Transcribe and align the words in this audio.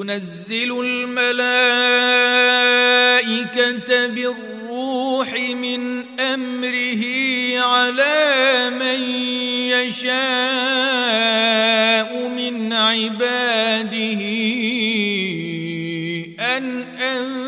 ينزل 0.00 0.80
الملائكة 0.80 1.56
بالروح 4.06 5.32
من 5.32 6.04
أمره 6.20 7.04
على 7.60 8.70
من 8.70 9.00
يشاء 9.72 10.10
من 12.28 12.72
عباده 12.72 14.22
أن 16.40 16.82
أنذروا. 17.02 17.46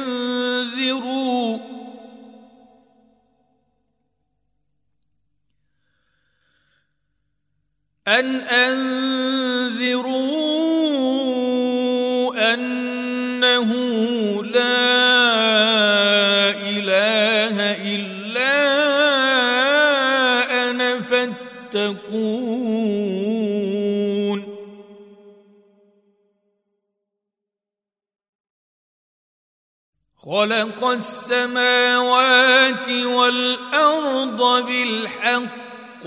أن 8.09 8.41
أنذروا 8.41 9.48
خلق 30.29 30.85
السماوات 30.85 32.89
والأرض 32.89 34.67
بالحق. 34.67 36.05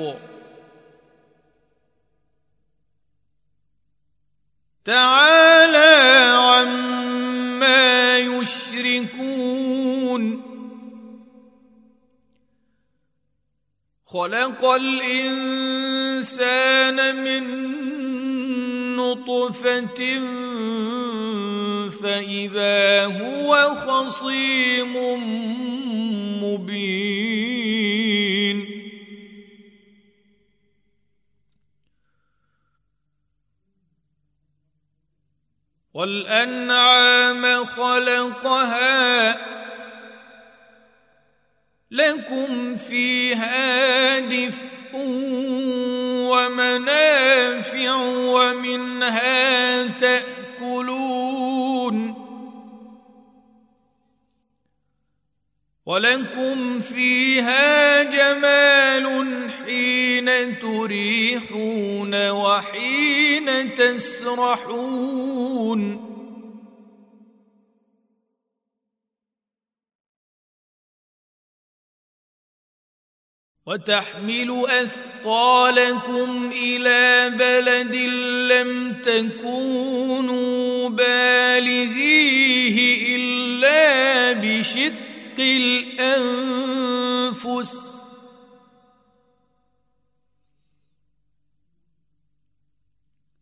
تعالى 4.86 5.94
عما 6.38 8.18
يشركون. 8.18 10.24
خلق 14.06 14.66
الإنسان 14.66 15.64
من 17.24 17.72
نطفه 19.12 20.20
فاذا 21.90 23.06
هو 23.06 23.76
خصيم 23.76 24.94
مبين 26.44 27.52
والانعام 35.94 37.66
خلقها 37.66 39.38
لكم 41.92 42.78
فيها 42.78 44.20
دفء 44.20 44.72
ومنافع 46.32 47.96
ومنها 48.36 49.84
تأكلون. 49.88 51.12
ولكم 55.86 56.80
فيها 56.80 58.04
جمال 58.04 59.48
حين 59.66 60.60
تريحون 60.60 62.30
وحين 62.30 63.76
تسرحون. 63.76 65.32
وتحمل 73.72 74.66
أثقالكم 74.70 76.52
إلى 76.54 77.30
بلد 77.38 77.96
لم 78.52 78.94
تكونوا 78.94 80.90
بالغيه 80.90 82.78
إلا 83.16 84.32
بشق 84.34 85.40
الأنفس. 85.40 86.32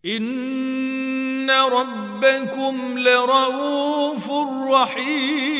إن 0.06 1.50
ربكم 1.52 3.00
لرؤوف 3.00 4.30
رحيم. 4.72 5.60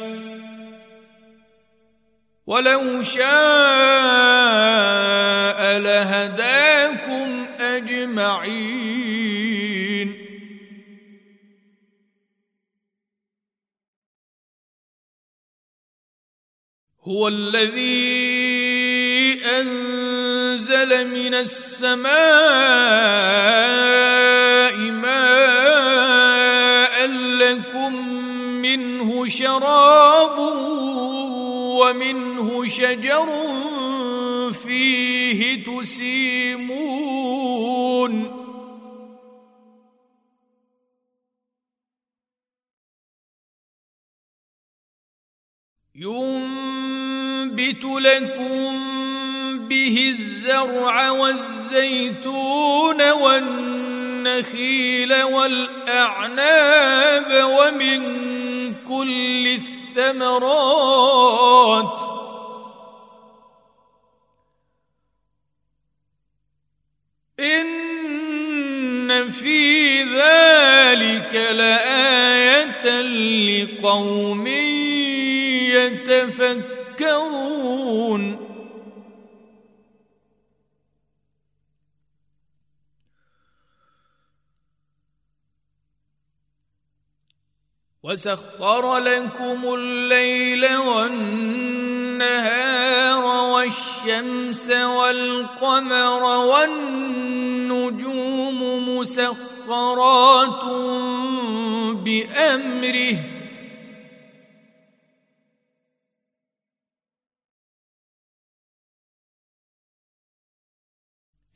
ولو 2.47 3.03
شاء 3.03 3.21
لهداكم 5.77 7.45
اجمعين 7.59 9.11
هو 17.03 17.27
الذي 17.27 18.21
انزل 19.45 21.07
من 21.07 21.33
السماء 21.33 22.11
ماء 24.91 26.21
لكم 27.07 28.07
منه 28.61 29.27
شراب 29.27 30.39
ومنه 31.81 32.67
شجر 32.67 33.27
فيه 34.53 35.63
تسيمون. 35.63 37.11
ينبت 45.95 47.83
لكم 47.83 48.77
به 49.67 50.09
الزرع 50.09 51.11
والزيتون 51.11 53.11
والنخيل 53.11 54.10
والأعناب 55.23 55.83
ومن 57.43 58.01
كل 58.85 59.47
الثمرات 59.47 60.81
إن 67.39 69.31
في 69.31 70.03
ذلك 70.03 71.35
لآية 71.35 73.01
لقوم 73.01 74.47
يتفكرون 75.67 76.81
تذكرون 77.01 78.51
وسخر 88.11 88.97
لكم 88.97 89.73
الليل 89.73 90.77
والنهار 90.77 92.21
والشمس 93.53 94.69
والقمر 94.71 96.23
والنجوم 96.23 97.79
مسخرات 98.97 100.63
بأمره 101.95 103.17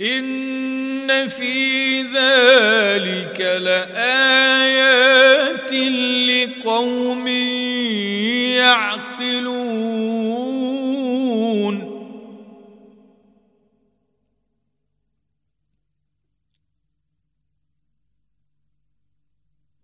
إن 0.01 1.27
في 1.27 2.01
ذلك 2.01 3.41
لآيات 3.41 4.43
لقوم 5.73 7.27
يعقلون. 8.57 9.95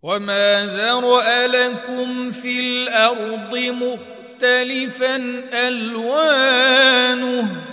وما 0.02 0.66
ذرا 0.66 1.46
لكم 1.46 2.30
في 2.30 2.60
الأرض 2.60 3.56
مختلفا 3.56 5.16
الوانه 5.68 7.71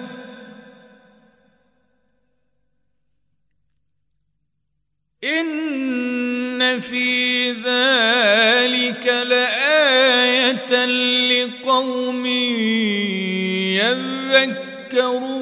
إن 5.23 6.79
في 6.79 7.51
ذلك 7.51 9.07
لآية 9.07 10.85
لقوم 11.45 12.25
يذكرون. 14.95 15.39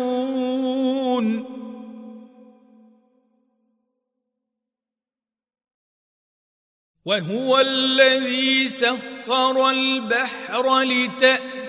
وهو 7.05 7.59
الذي 7.59 8.69
سخر 8.69 9.69
البحر 9.69 10.81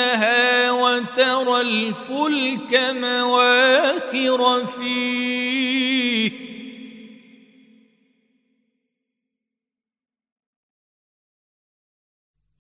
وترى 0.71 1.61
الفلك 1.61 2.81
مواخر 2.95 4.67
فيه 4.67 6.45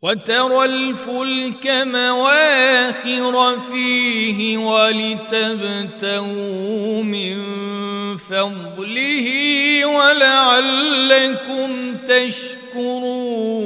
وترى 0.06 0.64
الفلك 0.64 1.66
مواخر 1.66 3.60
فيه 3.60 4.58
ولتبتغوا 4.58 6.22
من 7.02 7.36
فضله 8.16 9.26
ولعلكم 9.86 11.70
تشكرون. 12.06 13.65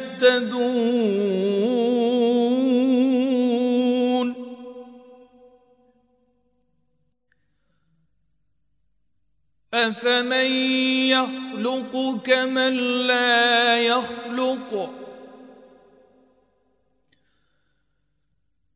افمن 9.73 10.51
يخلق 11.09 12.21
كمن 12.25 12.73
لا 13.07 13.77
يخلق؟ 13.77 14.91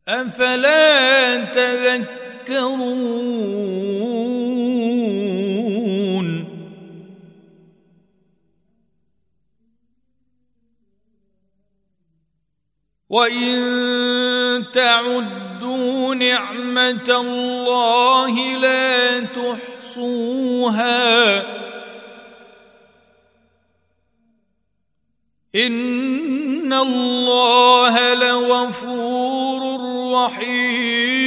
افلا 0.08 1.36
تذكرون؟ 1.46 3.06
وان 13.10 14.66
تعدوا 14.74 16.16
نعمه 16.16 17.10
الله 17.10 18.58
لا 18.58 19.20
تحصوها 19.20 20.76
ان 25.56 26.74
الله 26.74 28.14
لغفور 28.14 29.62
رحيم 30.14 31.26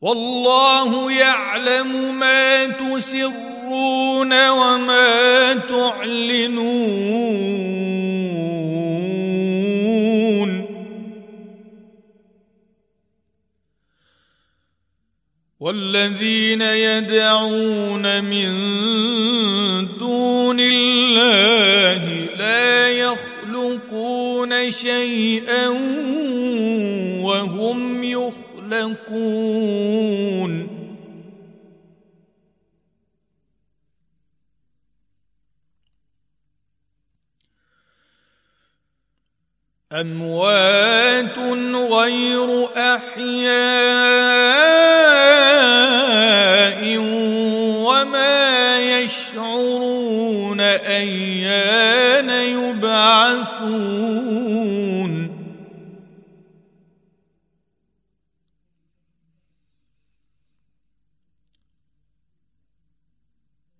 والله 0.00 1.12
يعلم 1.12 2.18
ما 2.18 2.66
تسرون 2.66 3.51
وما 4.50 5.54
تعلنون. 5.54 7.12
والذين 15.62 16.60
يدعون 16.60 18.24
من 18.24 18.52
دون 19.98 20.60
الله 20.60 22.02
لا 22.36 22.88
يخلقون 22.90 24.70
شيئا 24.70 25.68
وهم 27.22 28.04
يخلقون. 28.04 29.62
أموات 39.92 41.38
غير 41.92 42.68
أحياء 42.76 43.52
وما 47.84 48.78
يشعرون 48.80 50.60
أيان 50.60 52.30
يبعثون. 52.30 53.72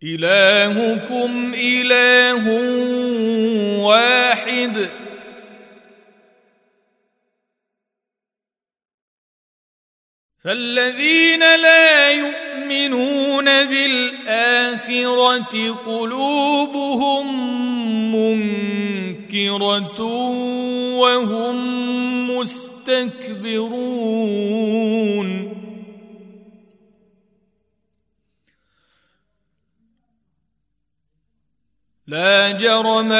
إلهكم 0.02 1.52
إله 1.54 2.44
واحد. 3.82 5.01
فالذين 10.44 11.40
لا 11.40 12.10
يؤمنون 12.10 13.44
بالآخرة 13.64 15.54
قلوبهم 15.86 17.26
منكرة 18.14 20.00
وهم 20.98 21.56
مستكبرون. 22.30 23.92
لا 32.06 32.50
جرم 32.50 33.12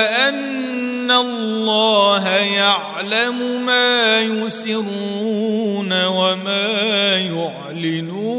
أن 1.03 1.11
الله 1.11 2.29
يعلم 2.29 3.67
ما 3.67 4.21
يسرون 4.21 6.05
وما 6.05 7.19
يعلنون. 7.19 8.33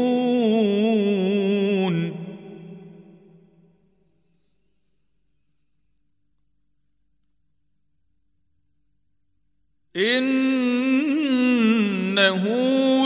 إنه 9.96 10.34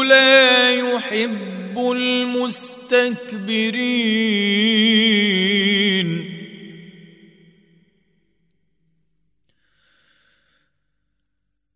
لا 0.04 0.70
يحب 0.74 1.78
المستكبرين. 1.78 3.08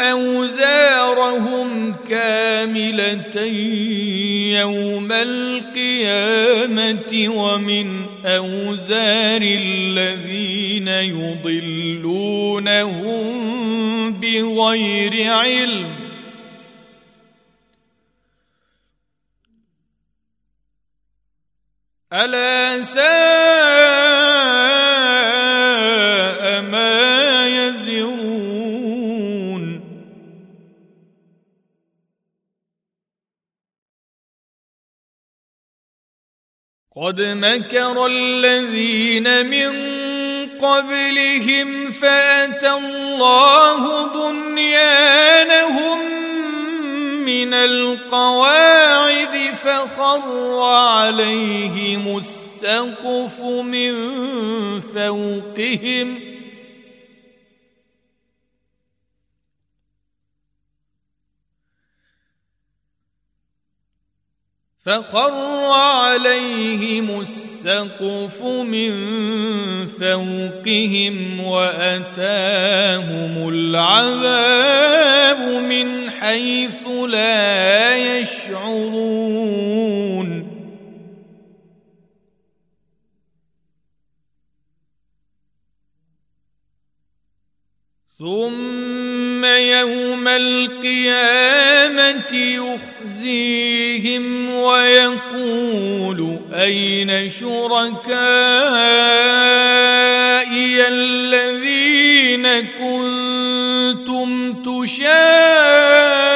أوزارهم 0.00 1.94
كاملة 2.08 3.40
يوم 4.60 5.12
القيامة 5.12 6.72
ومن 7.28 8.06
أوزار 8.24 9.42
الذين 9.42 10.88
يضلونهم 10.88 12.20
بغير 14.12 15.32
علم. 15.32 15.94
ألا 22.12 22.82
ساء 22.82 23.89
قد 36.96 37.20
مكر 37.20 38.06
الذين 38.06 39.46
من 39.46 39.70
قبلهم 40.58 41.90
فأتى 41.90 42.72
الله 42.72 44.06
بنيانهم 44.06 45.98
من 47.24 47.54
القواعد 47.54 49.54
فخر 49.54 50.62
عليهم 50.62 52.18
السقف 52.18 53.40
من 53.40 53.92
فوقهم 54.80 56.29
فخر 64.80 65.32
عليهم 65.72 67.20
السقف 67.20 68.42
من 68.42 68.92
فوقهم 69.86 71.40
وأتاهم 71.40 73.48
العذاب 73.48 75.38
من 75.62 76.10
حيث 76.10 76.86
لا 77.08 78.18
يشعرون. 78.18 79.50
ثم 88.18 89.44
يوم 89.44 90.28
القيامة 90.28 91.50
يخزيهم 93.20 94.50
ويقول 94.50 96.38
أين 96.52 97.28
شركائي 97.28 98.08
الذين 100.88 102.60
كنتم 102.60 104.28
تشاقون 104.62 106.29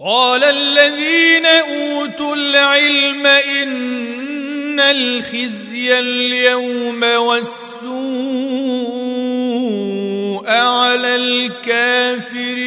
قال 0.00 0.44
الذين 0.44 1.46
أوتوا 1.46 2.34
العلم 2.36 3.26
إن 3.26 4.80
الخزي 4.80 5.98
اليوم 5.98 7.02
والسوء 7.02 7.58
على 10.48 11.16
الكافرين. 11.16 12.58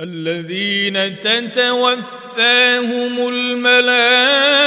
الذين 0.00 1.20
تتوفاهم 1.20 1.68
الملائكة 3.28 4.66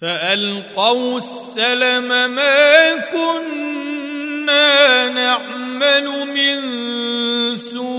فألقوا 0.00 1.18
السلم 1.18 2.34
ما 2.34 2.96
كنا 2.96 5.08
نعمل 5.08 6.26
من 6.26 6.60
سوء. 7.56 7.98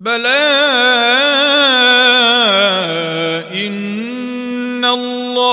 بلى 0.00 1.13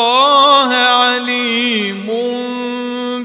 الله 0.01 0.74
عليم 0.74 2.08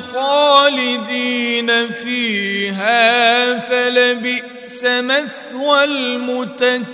خالدين 0.00 1.70
فيها 1.92 3.58
فلبئس 3.60 4.57
مثوى 4.84 5.84
المتكبرين. 5.84 6.88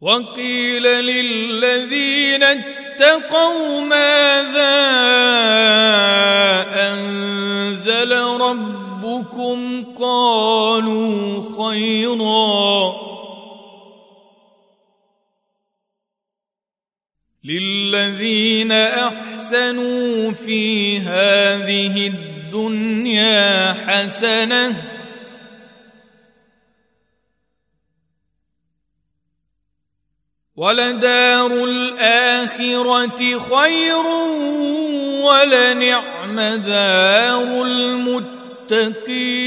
وقيل 0.00 0.82
للذين 0.82 2.42
اتقوا 2.42 3.80
ماذا 3.80 4.80
أنزل 6.92 8.12
ربكم؟ 8.22 9.84
قالوا 10.00 11.42
خيرا. 11.56 13.09
للذين 17.44 18.72
احسنوا 18.72 20.32
في 20.32 20.98
هذه 20.98 22.06
الدنيا 22.06 23.72
حسنه 23.72 24.90
ولدار 30.56 31.64
الآخرة 31.64 33.38
خير 33.38 34.06
ولنعم 35.24 36.40
دار 36.40 37.62
المتقين 37.62 39.40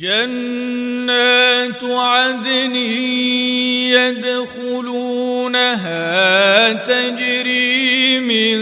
جنات 0.00 1.84
عدن 1.84 2.76
يدخلونها 4.46 5.42
تجري 6.72 8.20
من 8.20 8.58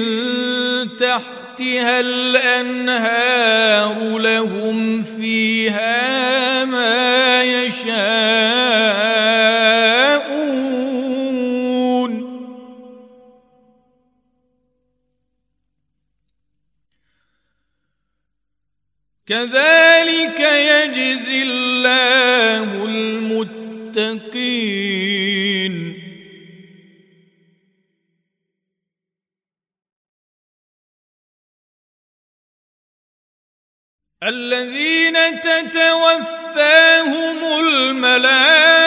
تحت 0.96 1.46
تحتها 1.56 2.00
الأنهار 2.00 3.38
لهم 4.18 5.02
فيها 5.02 6.64
ما 6.64 7.42
يشاءون. 7.44 7.96
كذلك 19.26 19.85
الله 21.42 22.84
المتقين. 22.84 24.46
الذين 34.22 35.40
تتوفاهم 35.40 37.36
الملائكة 37.60 38.78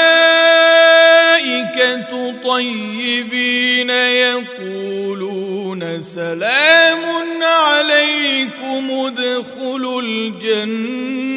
طيبين 2.41 3.89
يقولون 3.89 6.01
سلام 6.01 7.43
عليكم 7.43 8.91
ادخلوا 8.91 10.01
الجنة. 10.01 11.28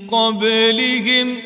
قبلهم. 0.07 1.41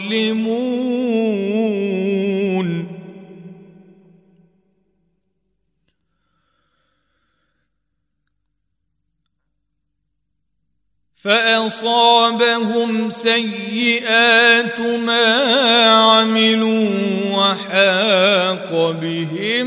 فأصابهم 11.24 13.10
سيئات 13.10 14.80
ما 14.80 15.34
عملوا 15.90 16.88
وحاق 17.32 18.90
بهم 18.90 19.66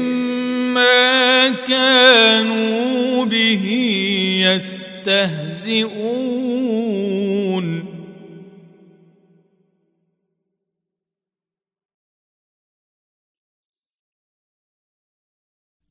ما 0.73 1.49
كانوا 1.49 3.25
به 3.25 3.65
يستهزئون. 4.45 5.87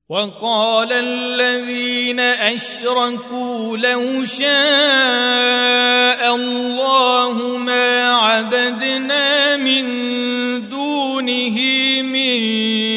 وقال 0.08 0.92
الذين 0.92 2.20
أشركوا 2.20 3.76
لو 3.76 4.24
شاء 4.24 4.46
الله 6.34 7.56
ما 7.56 8.14
عبدنا 8.14 9.56
من 9.56 9.84
دونه 10.68 11.58
من 12.02 12.36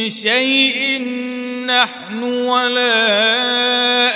شيء 0.09 1.01
نحن 1.65 2.23
ولا 2.23 4.08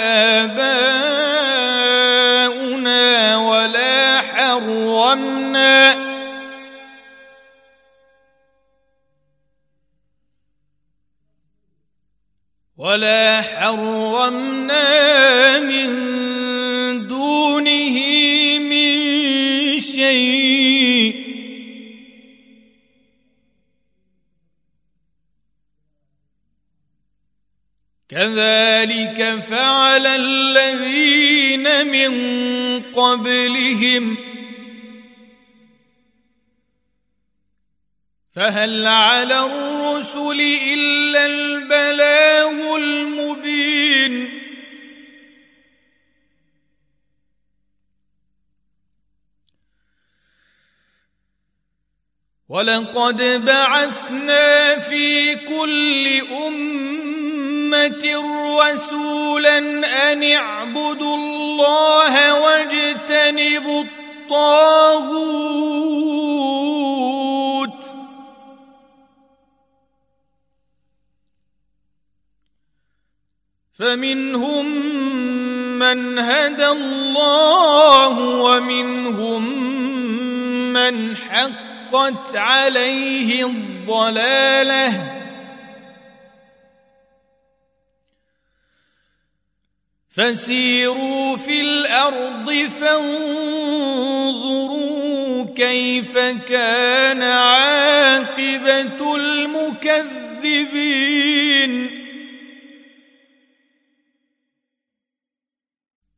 ولا 12.84 13.42
حرمنا 13.42 14.80
من 15.60 15.88
دونه 17.08 18.00
من 18.60 19.80
شيء. 19.80 21.16
كذلك 28.10 29.40
فعل 29.40 30.08
الذين 30.08 31.88
من 31.88 32.14
قبلهم. 32.84 34.18
فهل 38.34 38.88
على 38.88 39.46
الرسل 39.46 39.83
إلا 40.74 41.26
البلاغ 41.26 42.76
المبين. 42.76 44.30
ولقد 52.50 53.46
بعثنا 53.46 54.80
في 54.80 55.36
كل 55.36 56.08
أمة 56.32 58.04
رسولا 58.62 59.58
أن 60.12 60.24
اعبدوا 60.24 61.16
الله 61.16 62.42
واجتنبوا 62.42 63.84
الطاغوت. 63.84 65.64
فمنهم 73.74 74.66
من 75.80 76.20
هدى 76.20 76.68
الله 76.68 78.20
ومنهم 78.20 79.64
من 80.74 81.18
حقت 81.18 82.36
عليه 82.36 83.46
الضلاله. 83.46 85.20
فسيروا 90.16 91.38
في 91.38 91.62
الأرض 91.62 92.52
فانظروا 92.82 93.44
كيف 95.56 96.18
كان 96.48 97.22
عاقبة 97.22 99.16
المكذبين. 99.16 100.14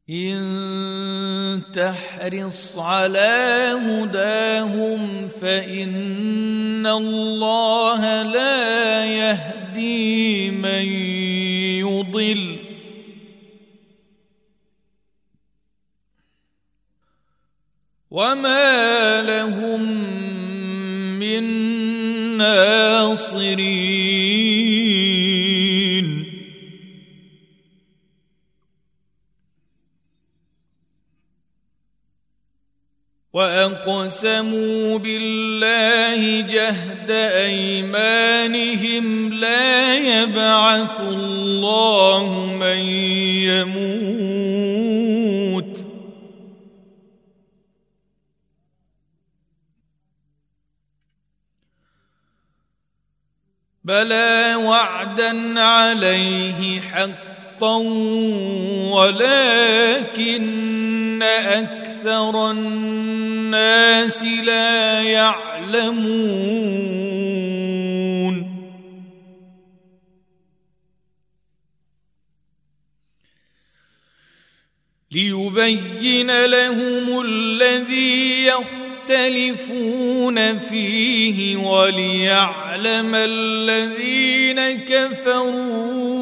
إن 0.10 1.62
تحرص 1.74 2.78
على 2.78 3.74
هداهم 3.74 5.28
فإن 5.28 6.88
الله 6.88 8.24
لا 8.24 9.06
يهدي 9.06 10.52
من 10.52 10.86
يضل. 11.82 12.60
وما 18.12 19.22
لهم 19.22 19.82
من 21.20 21.44
ناصرين 22.38 24.25
وأقسموا 33.36 34.98
بالله 34.98 36.42
جهد 36.42 37.12
أيمانهم 37.52 39.06
لا 39.34 39.96
يبعث 39.96 41.00
الله 41.00 42.46
من 42.46 42.78
يموت. 43.52 44.26
بلى 53.84 54.56
وعدا 54.56 55.60
عليه 55.60 56.80
حقا 56.80 57.76
ولكن 58.96 60.76
أكثر 61.24 62.52
الناس 62.52 64.24
لا 64.24 65.02
يعلمون. 65.02 66.46
ليبين 75.16 76.46
لهم 76.46 77.22
الذي 77.22 78.46
يختلفون 78.46 80.38
فيه 80.58 81.58
وليعلم 81.58 83.16
الذين 83.16 84.62
كفروا 84.86 86.16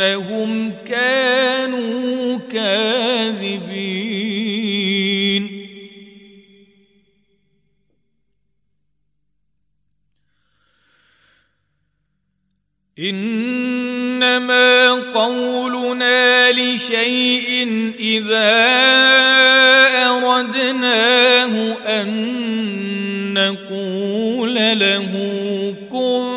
إنهم 0.00 0.72
كانوا 0.86 2.38
كاذبين. 2.52 3.84
إنما 12.98 14.90
قولنا 15.12 16.52
لشيء 16.52 17.48
إذا 17.98 18.54
أردناه 20.06 21.54
أن 22.00 22.08
نقول 23.34 24.54
له 24.54 25.10
كن 25.90 26.33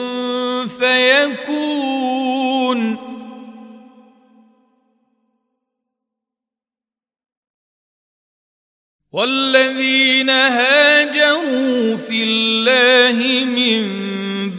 والذين 9.17 10.29
هاجروا 10.29 11.97
في 11.97 12.23
الله 12.23 13.45
من 13.45 13.87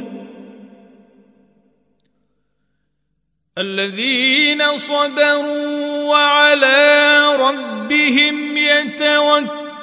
الذين 3.57 4.77
صبروا 4.77 6.03
وعلى 6.03 7.25
ربهم 7.35 8.57
يتوكلون. 8.57 9.77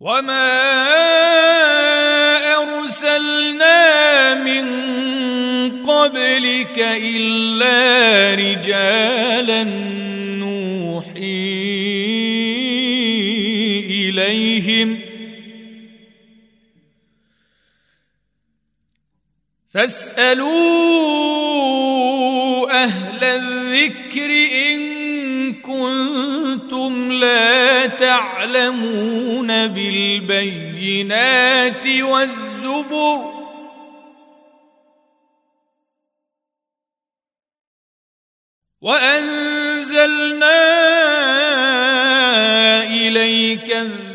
وما 0.00 0.48
ارسلنا 2.54 4.34
من 4.34 4.66
قبلك 5.82 6.78
الا 6.78 8.34
رجالا 8.34 9.62
فاسألوا 19.70 20.48
أهل 22.84 23.24
الذكر 23.24 24.30
إن 24.70 25.54
كنتم 25.54 27.12
لا 27.12 27.86
تعلمون 27.86 29.66
بالبينات 29.66 31.86
والزبر 31.86 33.38
وأنزلنا 38.80 40.58
إليك 42.82 43.72
الذكر 43.72 44.07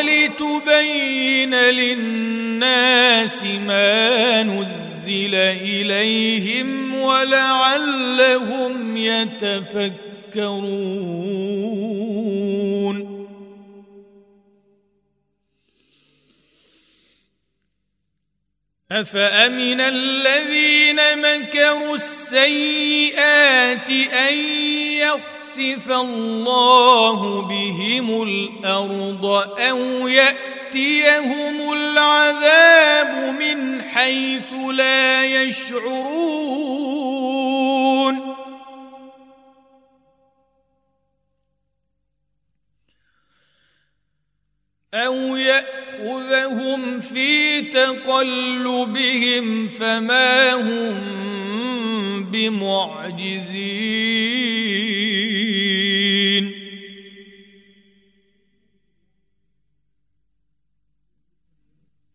لتبين 0.00 1.54
للناس 1.54 3.44
ما 3.44 4.42
نزل 4.42 5.34
إليهم 5.34 6.94
ولعلهم 6.94 8.96
يتفكرون. 8.96 10.08
أفأمن 18.92 19.80
الذين 19.80 20.96
مكروا 21.18 21.94
السيئات 21.94 23.90
أن 23.90 24.34
يخسف 24.96 25.90
الله 25.90 27.42
بهم 27.42 28.22
الأرض 28.22 29.24
أو 29.60 30.08
يأتيهم 30.08 31.72
العذاب 31.72 33.34
من 33.40 33.82
حيث 33.82 34.52
لا 34.72 35.24
يشعرون 35.24 36.97
أو 45.06 45.36
يأخذهم 45.36 47.00
في 47.00 47.62
تقلبهم 47.62 49.68
فما 49.68 50.54
هم 50.54 52.24
بمعجزين 52.24 53.98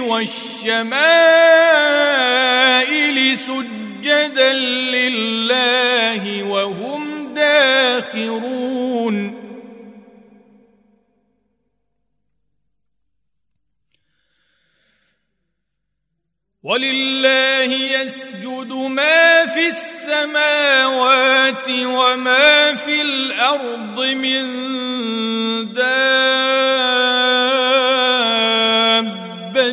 والشمائل 0.00 0.90
سجدا 3.38 4.52
لله 4.52 6.42
وهم 6.42 7.34
داخرون. 7.34 9.40
ولله 16.62 17.72
يسجد 17.72 18.72
ما 18.72 19.46
في 19.46 19.68
السماوات 19.68 21.68
وما 21.68 22.76
في 22.76 23.02
الأرض 23.02 24.00
من 24.00 24.44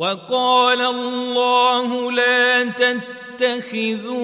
وقال 0.00 0.80
الله 0.80 2.12
لا 2.12 2.64
تتخذوا 2.64 4.22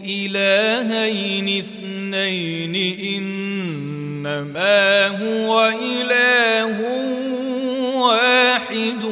إلهين 0.00 1.58
اثنين 1.58 2.74
إنما 4.26 5.06
هو 5.06 5.72
إله 5.82 6.78
واحد 7.94 9.02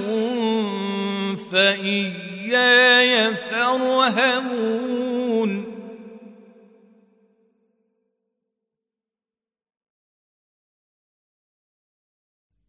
فإياي 1.53 3.35
فارهبون. 3.35 4.96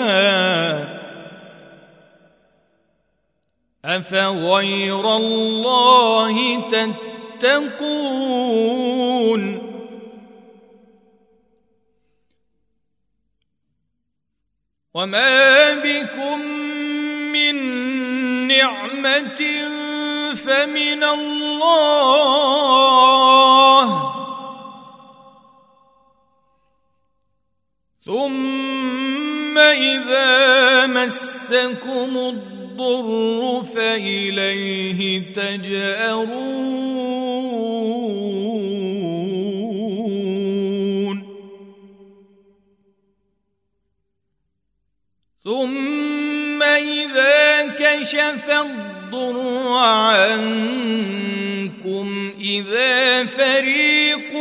افغير 3.85 5.15
الله 5.15 6.67
تتقون 7.39 8.11
وما 14.93 15.73
بكم 15.73 16.41
من 17.31 17.55
نعمه 18.47 19.41
فمن 20.35 21.03
الله. 21.03 22.21
ثم 28.05 29.57
إذا 29.57 30.87
مسكم 30.87 32.17
الضر 32.17 33.63
فإليه 33.63 35.33
تجأرون. 35.33 36.71
ثم 45.43 46.30
إذا 46.77 47.67
كشف 47.67 48.49
الضر 48.49 49.67
عنكم 49.67 51.01
إذا 52.39 53.25
فريق 53.25 54.35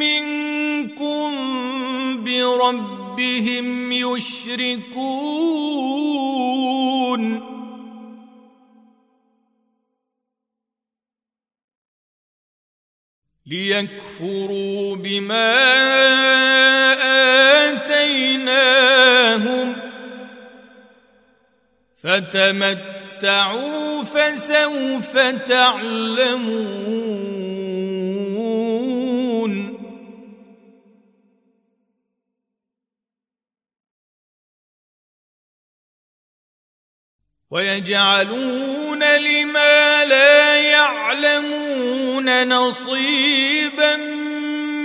منكم 0.00 1.30
بربهم 2.24 3.92
يشركون. 3.92 5.30
ليكفروا 13.46 14.96
بما 14.96 15.54
آتيناهم 17.72 19.19
فتمتعوا 22.02 24.02
فسوف 24.02 25.18
تعلمون. 25.46 27.30
ويجعلون 37.50 39.02
لما 39.02 40.04
لا 40.04 40.56
يعلمون 40.56 42.48
نصيبا 42.48 43.96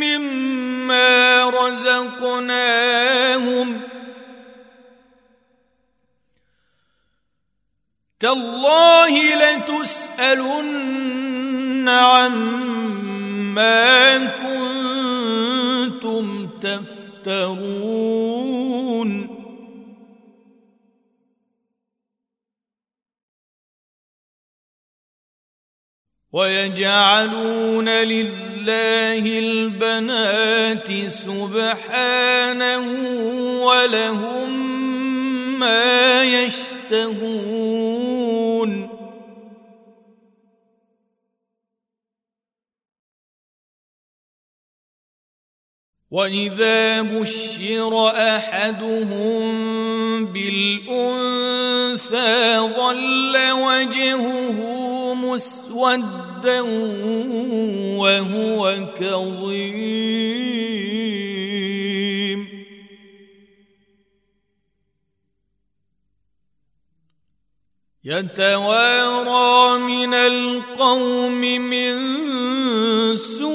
مما 0.01 1.49
رزقناهم 1.49 3.15
تالله 8.25 9.13
لتسألن 9.35 10.79
عما 11.89 12.97
كنتم 16.01 16.25
تفترون. 16.61 17.75
ويجعلون 26.33 27.89
لله 27.89 29.39
البنات 29.39 31.07
سبحانه 31.07 32.85
ولهم 33.63 34.49
ما 35.59 36.23
يشتهون. 36.23 37.94
واذا 46.11 47.01
بشر 47.01 48.07
احدهم 48.07 49.45
بالانثى 50.25 51.55
ظل 52.77 53.35
وجهه 53.51 54.57
مسودا 55.13 56.61
وهو 57.99 58.61
كظيم. 58.99 60.45
يتوارى 68.05 69.79
من 69.79 70.13
القوم 70.13 71.41
من 71.41 71.95
سوء 73.15 73.49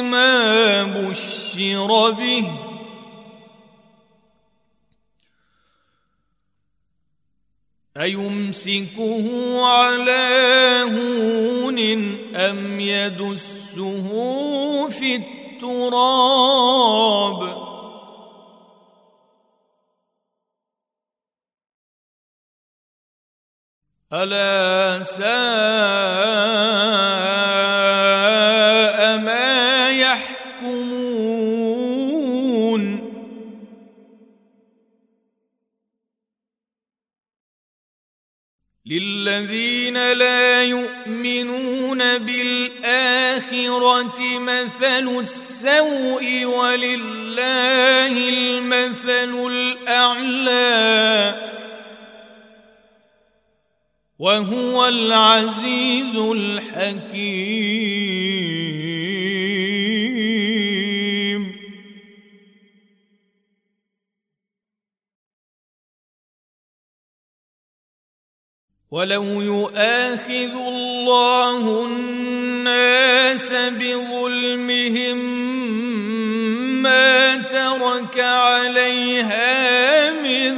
ما 0.00 0.82
بشر 0.82 2.10
به. 2.10 2.52
أيمسكه 7.96 9.26
على 9.66 10.26
هون 10.88 11.78
أم 12.34 12.80
يدسه 12.80 14.08
في 14.88 15.16
التراب؟ 15.16 16.46
ألا 24.12 25.02
ساء 25.02 25.26
ما 29.18 29.90
يحكمون. 29.90 30.26
للذين 38.86 40.12
لا 40.12 40.62
يؤمنون 40.62 42.18
بالآخرة 42.18 43.58
مثل 44.38 45.08
السوء 45.20 46.44
ولله 46.44 48.28
المثل 48.28 49.46
الأعلى. 49.50 51.55
وهو 54.18 54.86
العزيز 54.86 56.16
الحكيم. 56.16 57.86
ولو 68.90 69.40
يؤاخذ 69.40 70.54
الله 70.68 71.86
الناس 71.86 73.52
بظلمهم 73.52 75.18
ما 76.82 77.36
ترك 77.36 78.18
عليها 78.20 80.10
من 80.22 80.56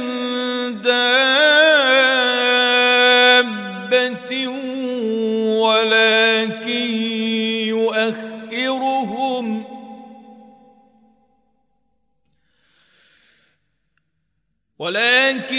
ولكن 14.79 15.55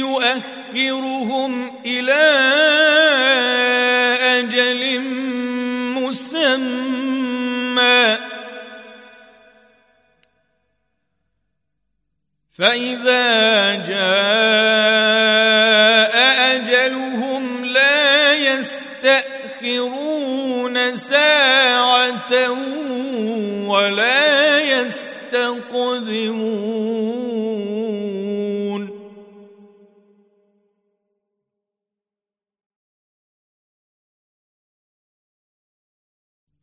يؤخرهم 0.00 1.52
إلى 1.86 2.24
أجل 4.40 5.00
مسمى. 6.00 6.72
فإذا 12.58 13.74
جاء 13.74 15.12
أجلهم 16.56 17.64
لا 17.64 18.34
يستأخرون 18.34 19.76
ساعة 20.96 22.50
ولا 23.68 24.60
يستقدمون. 24.60 25.12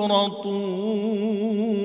يفرطون 0.00 1.80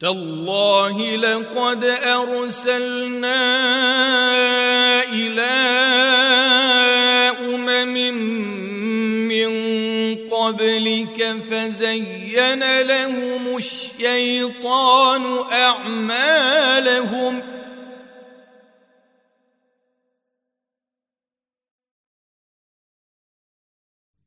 تالله 0.00 1.16
لقد 1.16 1.84
أرسلنا 1.84 3.44
إلى 5.04 5.54
أمم 7.40 7.94
من 9.28 9.48
قبلك 10.28 11.36
فزين 11.42 12.80
لهم 12.80 13.56
الشيطان 13.56 15.22
أعمالهم 15.52 17.42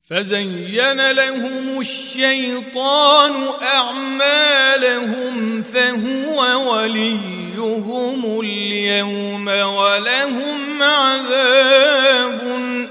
فزين 0.10 1.12
لهم 1.12 1.80
الشيطان 1.80 3.34
أعمالهم 3.62 5.64
فهو 5.64 6.72
وليهم 6.74 8.40
اليوم 8.40 9.48
ولهم 9.48 10.84
عذاب 10.84 12.42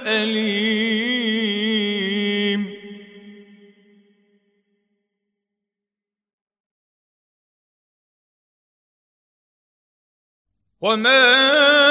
أليم. 0.06 1.06
وما 10.80 11.85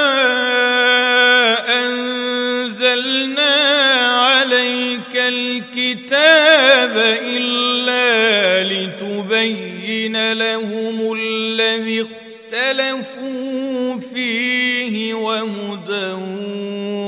الكتاب 5.78 6.96
إلا 7.22 8.64
لتبين 8.64 10.34
لهم 10.34 11.14
الذي 11.14 12.02
اختلفوا 12.02 14.00
فيه 14.00 15.14
وهدى 15.14 16.14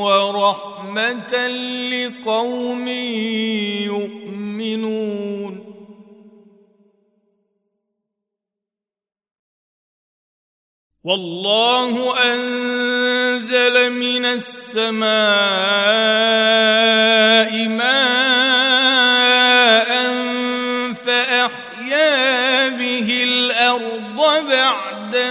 ورحمة 0.04 1.48
لقوم 1.92 2.88
يؤمنون. 3.88 5.54
والله 11.04 11.94
أنزل 12.34 13.92
من 13.92 14.26
السماء 14.26 15.08
ماء 17.68 18.27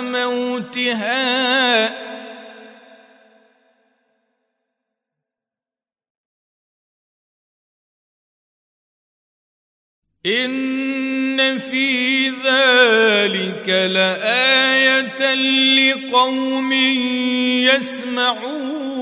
موتها. 0.00 1.86
إن 10.26 11.58
في 11.58 12.28
ذلك 12.28 13.68
لآية 13.68 15.34
لقوم 15.74 16.72
يسمعون. 17.72 18.96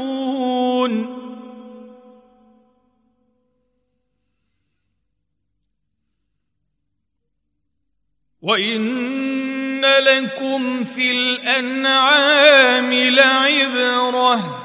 وإن 8.42 9.53
لكم 9.85 10.85
في 10.85 11.11
الأنعام 11.11 12.93
لعبرة. 12.93 14.61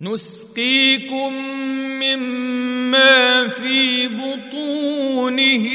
نسقيكم 0.00 1.32
مما 2.00 3.48
في 3.48 4.08
بطونه 4.08 5.66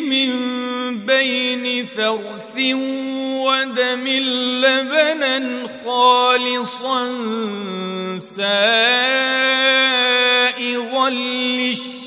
من 0.00 0.30
بين 1.06 1.86
فرث 1.86 2.56
ودم 3.44 4.08
لبنا 4.08 5.66
خالصا 5.84 7.08
للشاربين 11.10 11.98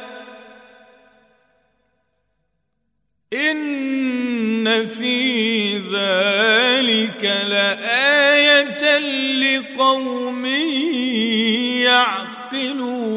إن 3.32 4.86
في 4.86 5.76
ذلك 5.78 7.24
لآية 7.24 8.98
لقوم 9.38 10.46
يعقلون. 11.86 13.10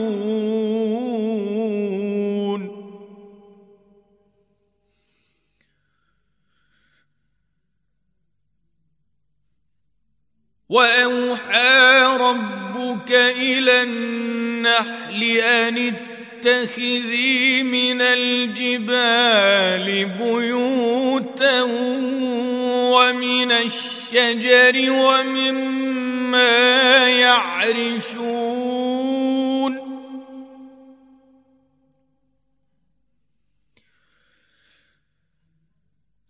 وأوحى 10.69 12.03
ربك 12.19 13.11
إلى 13.11 13.83
النحل 13.83 15.23
أن 15.23 16.12
اتخذي 16.43 17.63
من 17.63 18.01
الجبال 18.01 19.87
بيوتا 20.05 21.61
ومن 22.91 23.51
الشجر 23.51 24.91
ومما 24.91 26.49
يعرشون. 27.09 28.53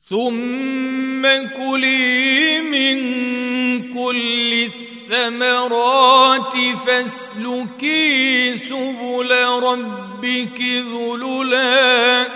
ثم 0.10 1.24
كلي 1.58 2.62
من 2.62 2.98
كل 3.94 4.70
الثمرات 5.14 6.54
فاسلكي 6.86 8.58
سبل 8.58 9.32
ربك 9.64 10.62
ذللا. 10.62 12.28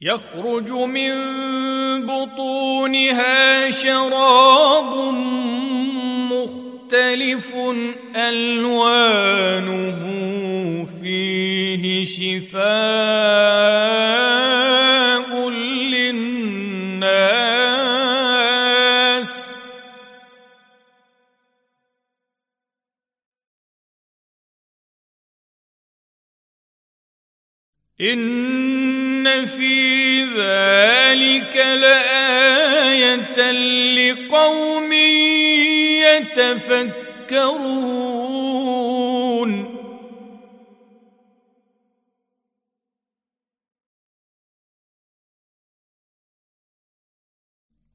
يخرج 0.00 0.70
من 0.70 1.12
بطونها 2.06 3.70
شراب 3.70 5.14
مختلف 6.32 7.54
ألوانه 8.16 10.00
فيه 11.02 12.04
شفاء. 12.04 13.57
إن 28.00 29.46
في 29.46 30.24
ذلك 30.24 31.56
لآية 31.56 33.50
لقوم 33.98 34.92
يتفكرون. 36.02 36.98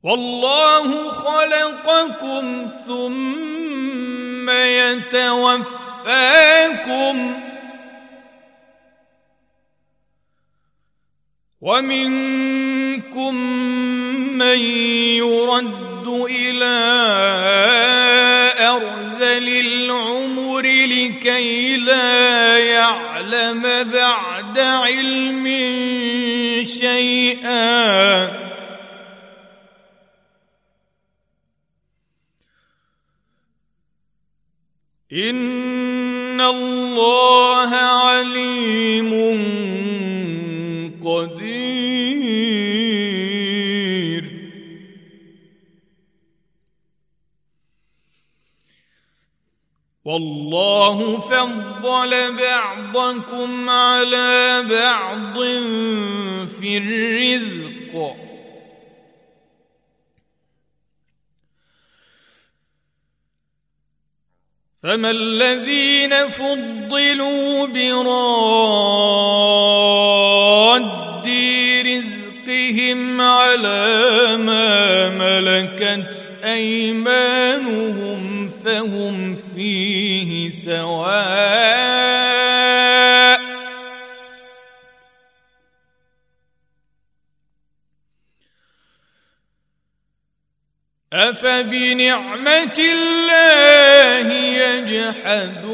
والله 0.04 1.10
خلقكم 1.10 2.68
ثم 2.88 4.50
يتوفاكم. 4.50 5.84
ومنكم 11.64 13.36
من 14.36 14.60
يرد 15.16 16.08
إلى 16.08 16.76
أرذل 18.60 19.48
العمر 19.50 20.62
لكي 20.62 21.78
لا 21.78 22.58
يعلم 22.58 23.64
بعد 23.94 24.60
علم 24.60 25.46
شيئا. 26.64 28.24
إن 35.14 36.42
الله 36.42 37.76
عليم 37.76 39.14
والله 50.06 51.20
فضل 51.20 52.38
بعضكم 52.38 53.70
على 53.70 54.64
بعض 54.70 55.44
في 56.48 56.78
الرزق. 56.78 58.16
فما 64.84 65.12
الذين 65.12 66.28
فضلوا 66.28 67.68
براد 67.68 68.44
رزقهم 71.86 73.22
على 73.22 74.38
ما 74.38 75.10
ملكت 75.10 76.33
أيمانهم 76.44 78.24
فهم 78.50 79.36
فيه 79.36 80.50
سواء. 80.50 82.04
أفبنعمة 91.14 92.80
الله 92.80 94.34
يجحدون؟ 94.34 95.74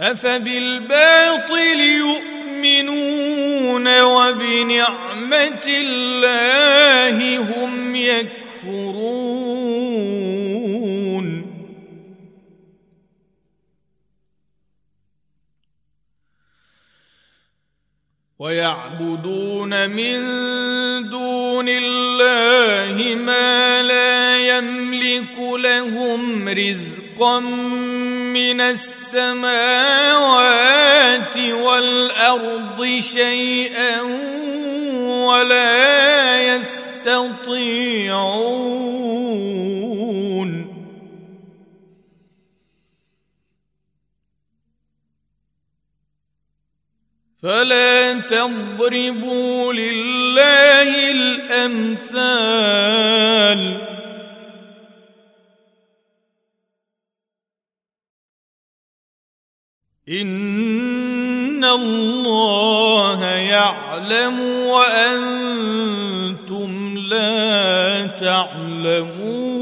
أفبالباطل 0.00 1.80
يؤمنون 1.80 2.26
وبنعمة 4.02 5.66
الله 5.66 7.38
هم 7.38 7.96
يكفرون. 7.96 9.46
ويعبدون 18.38 19.90
من 19.90 20.20
دون 21.10 21.68
الله 21.68 23.14
ما 23.14 23.82
لا 23.82 24.58
يملك 24.58 25.38
لهم 25.38 26.48
رزقا 26.48 27.40
من 28.36 28.60
السماوات 28.60 29.56
والأرض 31.36 32.98
شيئا 33.00 34.00
ولا 35.24 36.42
يستطيعون. 36.56 37.56
فلا 47.42 48.20
تضربوا 48.20 49.72
لله 49.72 51.10
الأمثال. 51.10 52.26
ان 60.08 61.64
الله 61.64 63.24
يعلم 63.24 64.40
وأنتم 64.70 65.88
لا 67.10 68.06
تعلمون 68.06 69.56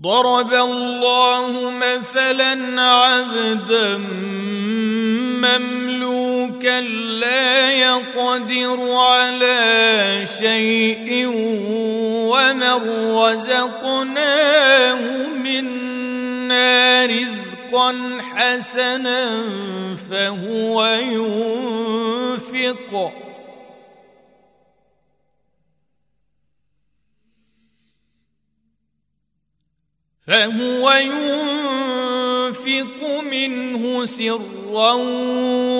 ضرب 0.00 0.52
الله 0.54 1.70
مثلا 1.70 2.80
عبدا 2.80 3.98
مملوكا 5.38 6.21
لا 6.64 7.72
يقدر 7.72 8.92
على 8.92 10.26
شيء 10.38 11.26
ومن 12.32 12.88
رزقناه 13.16 14.98
منا 15.28 17.06
رزقا 17.06 18.20
حسنا 18.20 19.42
فهو 20.10 20.84
ينفق 21.02 22.42
فهو 30.26 30.92
ينفق 30.92 32.00
منه 33.20 34.06
سرا 34.72 34.92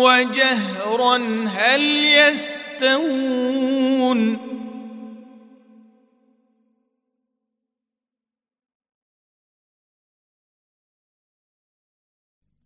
وجهرا 0.05 1.16
هل 1.49 1.82
يستوون 2.05 3.38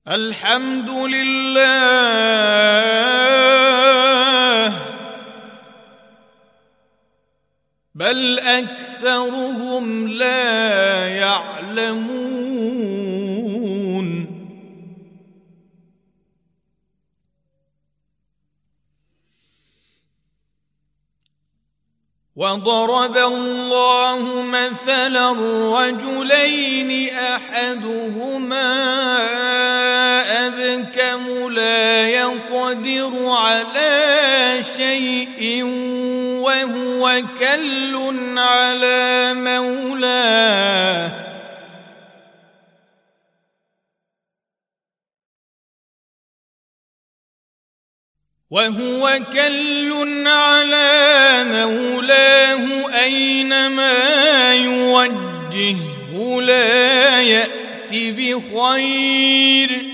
الحمد 0.09 0.91
لله 0.91 1.67
بل 7.95 8.39
اكثرهم 8.39 10.09
لا 10.09 11.09
يعلمون 11.09 12.47
وضرب 22.37 23.17
الله 23.17 24.43
مثلا 24.43 25.33
رجلين 25.81 27.15
احدهما 27.15 28.73
ابكم 30.47 31.49
لا 31.49 32.09
يقدر 32.09 33.13
على 33.29 34.59
شيء 34.77 35.63
وهو 36.43 37.23
كل 37.41 38.15
على 38.39 39.33
مولاه 39.35 41.06
وهو 48.51 49.21
كل 49.33 49.93
على 50.27 51.45
مولاه 51.45 52.95
أينما 53.03 54.55
يوجهه 54.55 56.41
لا 56.41 57.21
يأت 57.21 57.91
بخير. 57.93 59.87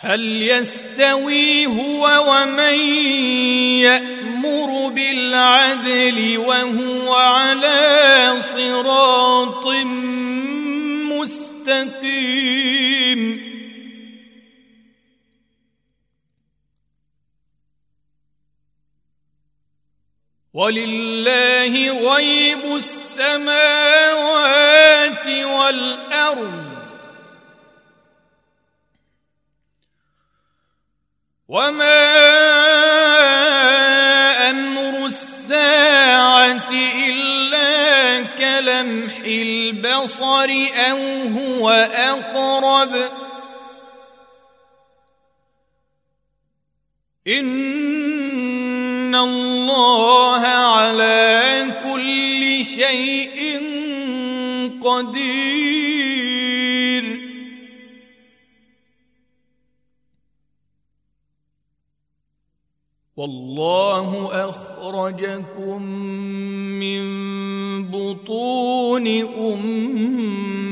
هل 0.00 0.42
يستوي 0.42 1.66
هو 1.66 2.24
ومن 2.30 2.80
يأمر 3.82 4.88
بالعدل 4.88 6.38
وهو 6.38 7.14
على 7.14 8.34
صراط 8.40 9.66
مستقيم 11.68 13.48
ولله 20.54 21.74
غيب 22.14 22.76
السماوات 22.76 24.16
والأرض. 25.26 26.78
وما 31.48 32.28
كلمح 38.88 39.16
البصر 39.24 40.50
أو 40.90 40.98
هو 41.38 41.70
أقرب 41.92 42.94
إن 47.26 49.14
الله 49.14 50.46
على 50.46 51.64
كل 51.84 52.64
شيء 52.64 53.58
قدير. 54.82 55.98
والله 63.16 64.08
أخرجكم 64.50 65.82
من 66.78 67.57
بطون 67.84 69.06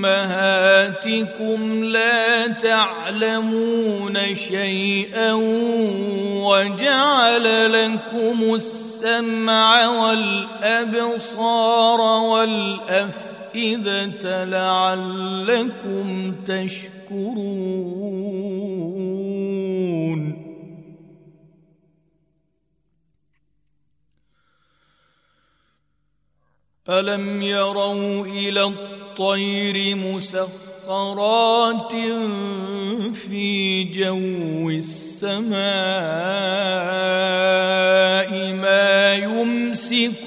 أمهاتكم 0.04 1.84
لا 1.84 2.46
تعلمون 2.46 4.34
شيئا 4.34 5.32
وجعل 6.42 7.72
لكم 7.72 8.54
السمع 8.54 9.88
والأبصار 9.88 12.00
والأفئدة 12.00 13.36
الافئده 13.56 14.44
لعلكم 14.44 16.34
تشكرون 16.46 17.26
الم 26.88 27.42
يروا 27.42 28.26
إلى 28.26 28.62
الطير 28.64 29.96
مسخرات 29.96 31.92
في 33.14 33.84
جو 33.84 34.70
السماء 34.70 35.56
ما 38.52 39.14
يمسكهن 39.14 40.25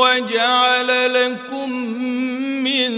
وجعل 0.00 1.14
لكم 1.14 1.70
من 2.64 2.90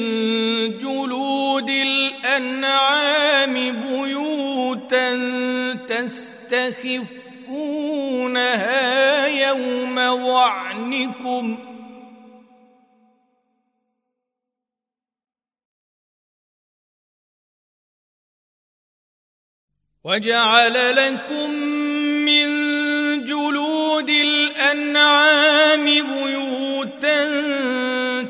جلود 0.78 1.70
الأنعام 1.70 3.54
بيوتا 3.54 5.16
تستخفونها 5.88 7.26
يوم 9.26 9.96
ظعنكم 9.96 11.58
وجعل 20.06 20.96
لكم 20.96 21.75
جلود 24.56 24.66
الأنعام 24.72 25.84
بيوتا 25.84 27.26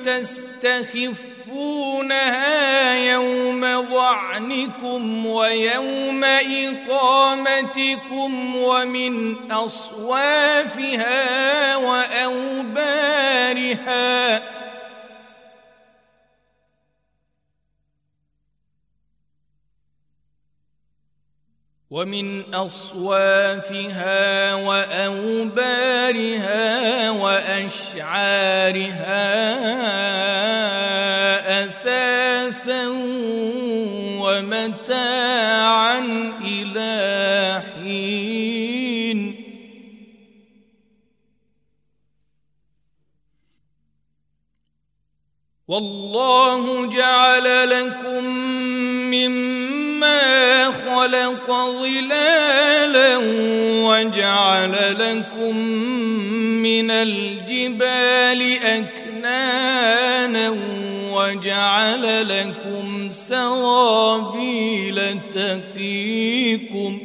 تستخفونها 0.05 1.75
يوم 2.95 3.87
ظعنكم 3.91 5.27
ويوم 5.27 6.25
إقامتكم 6.95 7.77
ومن 8.57 9.37
أصوافها 9.53 11.07
وأوبارها 11.77 13.27
ومن 21.91 22.55
أصوافها 22.55 24.55
وأوبارها 24.55 26.61
وأشعارها 27.11 28.57
أثاثا 31.65 32.89
ومتاعا 34.19 35.99
إلى 36.45 37.63
حين. 37.75 38.37
والله 45.69 46.87
جعل 46.87 47.71
لكم 47.71 48.25
مما 49.11 50.66
خلق 51.07 51.47
ظلالا 51.51 53.17
وجعل 53.87 54.75
لكم 54.99 55.57
من 56.67 56.91
الجبال 56.91 58.59
أكنانا 58.63 60.51
وجعل 61.13 62.29
لكم 62.29 63.11
سرابيل 63.11 64.99
تقيكم 65.33 67.01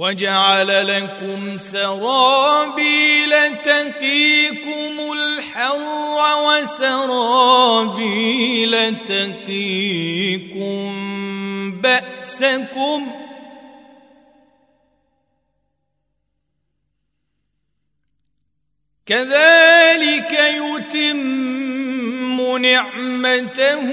وجعل 0.00 0.86
لكم 0.86 1.56
سرابيل 1.56 3.30
تقيكم 3.64 5.12
الحر 5.12 5.49
وسرابيل 6.60 8.74
تقيكم 9.08 10.90
بأسكم 11.80 13.06
كذلك 19.06 20.32
يتم 20.32 22.58
نعمته 22.58 23.88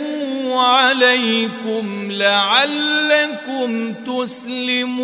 عليكم 0.59 2.11
لعلكم 2.11 3.93
تسلمون 3.93 4.97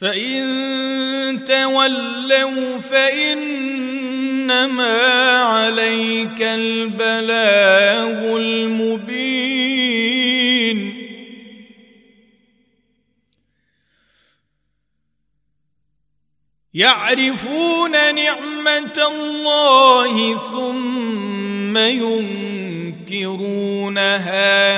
فإن 0.00 1.44
تولوا 1.44 2.78
فإنما 2.78 3.76
عليك 5.42 6.42
البلاغ 6.42 8.36
المبين. 8.36 9.76
يعرفون 16.74 18.14
نعمة 18.14 19.06
الله 19.08 20.38
ثم 20.38 21.76
ينكرونها 23.06 23.20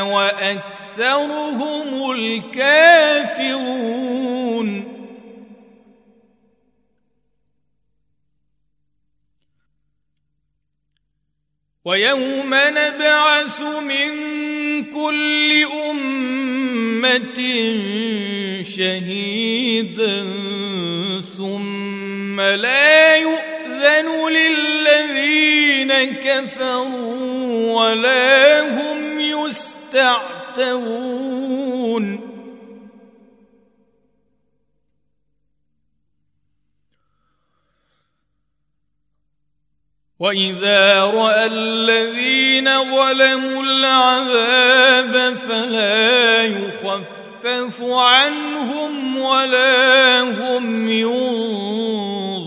وأكثرهم 0.03 1.59
الكافرون. 2.11 3.79
ويوم 11.89 12.55
نبعث 12.55 13.61
من 13.61 14.11
كل 14.84 15.64
أمة 15.91 17.41
شهيدا 18.62 20.24
ثم 21.39 22.41
لا 22.41 23.16
يؤذن 23.16 24.28
للذين 24.28 25.93
كفروا 25.95 27.72
ولا 27.72 28.61
هم 28.61 29.20
يستعتبون 29.20 30.28
واذا 40.21 41.05
راى 41.05 41.47
الذين 41.47 42.64
ظلموا 42.64 43.62
العذاب 43.62 45.37
فلا 45.37 46.45
يخفف 46.45 47.83
عنهم 47.83 49.19
ولا 49.19 50.21
هم 50.21 50.89
ينظرون 50.89 52.39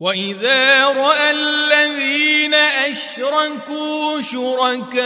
واذا 0.00 0.84
راى 0.84 1.30
الذين 1.30 2.27
أشركوا 3.18 4.20
شركاءهم 4.20 4.98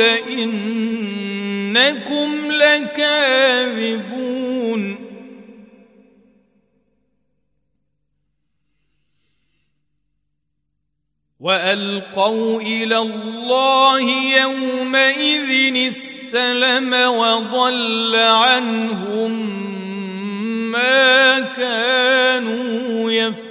القول 0.00 0.28
إنكم 1.72 2.52
لكاذبون. 2.52 4.18
وألقوا 11.40 12.60
إلى 12.60 12.98
الله 12.98 14.00
يومئذ 14.40 15.76
السلم 15.86 16.92
وضل 16.92 18.16
عنهم 18.16 19.32
ما 20.70 21.40
كانوا 21.40 23.12
يفترون 23.12 23.47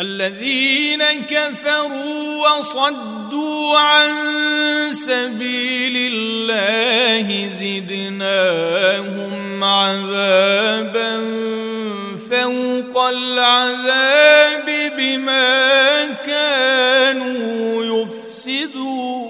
الذين 0.00 1.04
كفروا 1.04 2.48
وصدوا 2.48 3.78
عن 3.78 4.10
سبيل 4.92 6.12
الله 6.12 7.48
زدناهم 7.48 9.34
عذابا 9.64 11.20
فوق 12.30 13.04
العذاب 13.04 14.92
بما 14.96 16.06
كانوا 16.26 17.84
يفسدون. 17.84 19.29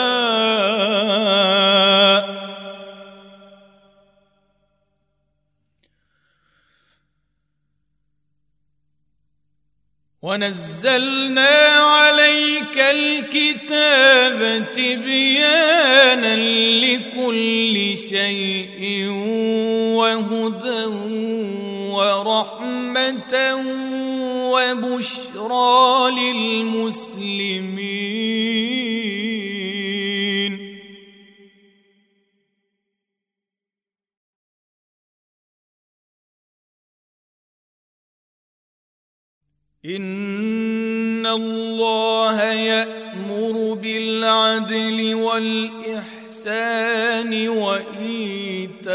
ونزلنا 10.21 11.49
عليك 11.81 12.77
الكتاب 12.77 14.67
تبيانا 14.73 16.35
لكل 16.85 17.97
شيء 17.97 19.07
وهدى 19.97 20.85
ورحمة 21.89 23.33
وبشرى 24.53 26.11
للمسلمين. 26.11 27.10
ان 39.95 41.25
الله 41.25 42.43
يامر 42.43 43.73
بالعدل 43.73 45.15
والاحسان 45.15 46.69
وايتاء 47.49 48.91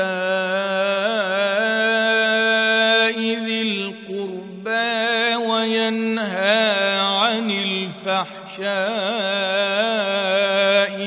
ذي 3.20 3.62
القربى 3.62 5.34
وينهى 5.50 6.98
عن 7.00 7.50
الفحشاء 7.50 8.56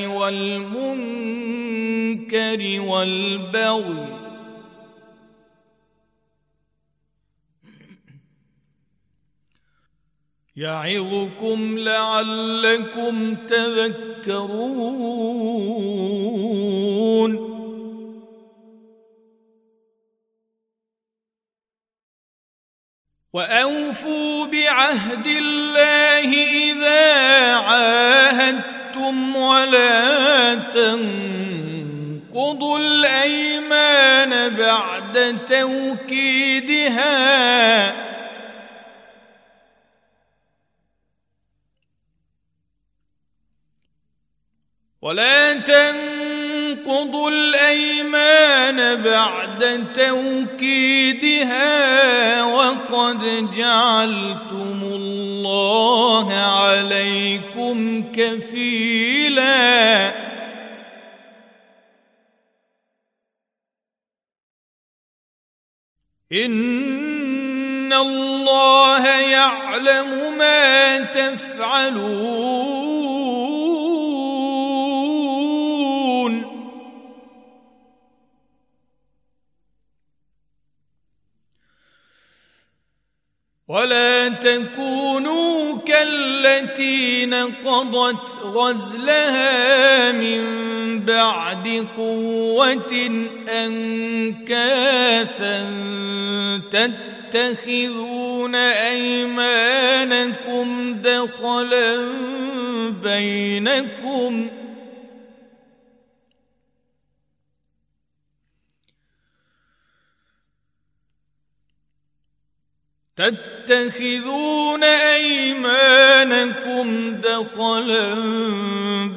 والمنكر 0.08 1.20
والبغي 2.82 4.09
يعظكم 10.60 11.78
لعلكم 11.78 13.36
تذكرون. 13.36 14.50
وأوفوا 23.34 24.46
بعهد 24.46 25.28
الله 25.28 26.34
إذا 26.72 27.56
عاهدتم 27.56 29.36
ولا 29.36 30.56
تنقضوا 30.56 32.00
الأيمان 32.80 34.50
بعد 34.56 35.38
توكيدها. 35.48 37.00
ولا 45.02 45.54
تنقضوا 45.54 47.30
الأيمان 47.32 49.02
بعد 49.02 49.88
توكيدها 49.94 51.64
وقد 52.44 53.50
جعلتم 53.52 54.82
الله 54.84 56.34
عليكم 56.34 58.04
كفيلا. 58.12 60.10
إن 66.32 67.94
الله 67.94 69.08
يعلم 69.08 70.38
ما 70.38 71.00
تفعلون. 71.00 72.70
ولا 83.70 84.30
تكونوا 84.30 85.78
كالتي 85.78 87.26
نقضت 87.26 88.38
غزلها 88.44 90.12
من 90.12 90.42
بعد 91.06 91.88
قوة 91.98 93.26
أنكاثا 93.50 95.70
تتخذون 96.72 98.56
أيمانكم 98.56 100.68
دخلا 101.02 101.98
بينكم 103.04 104.48
تتخذون 113.20 114.84
أيمانكم 115.16 116.88
دخلا 117.12 118.14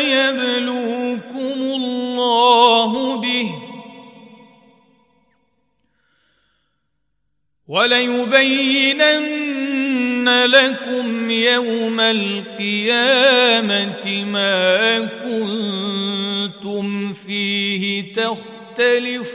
يبلوكم 0.00 1.60
الله 1.60 3.16
به 3.20 3.61
وليبينن 7.72 9.32
لكم 10.44 11.30
يوم 11.30 12.00
القيامة 12.00 13.44
ما 14.24 15.00
كنتم 15.24 17.12
فيه 17.12 18.12
تختلفون. 18.12 19.32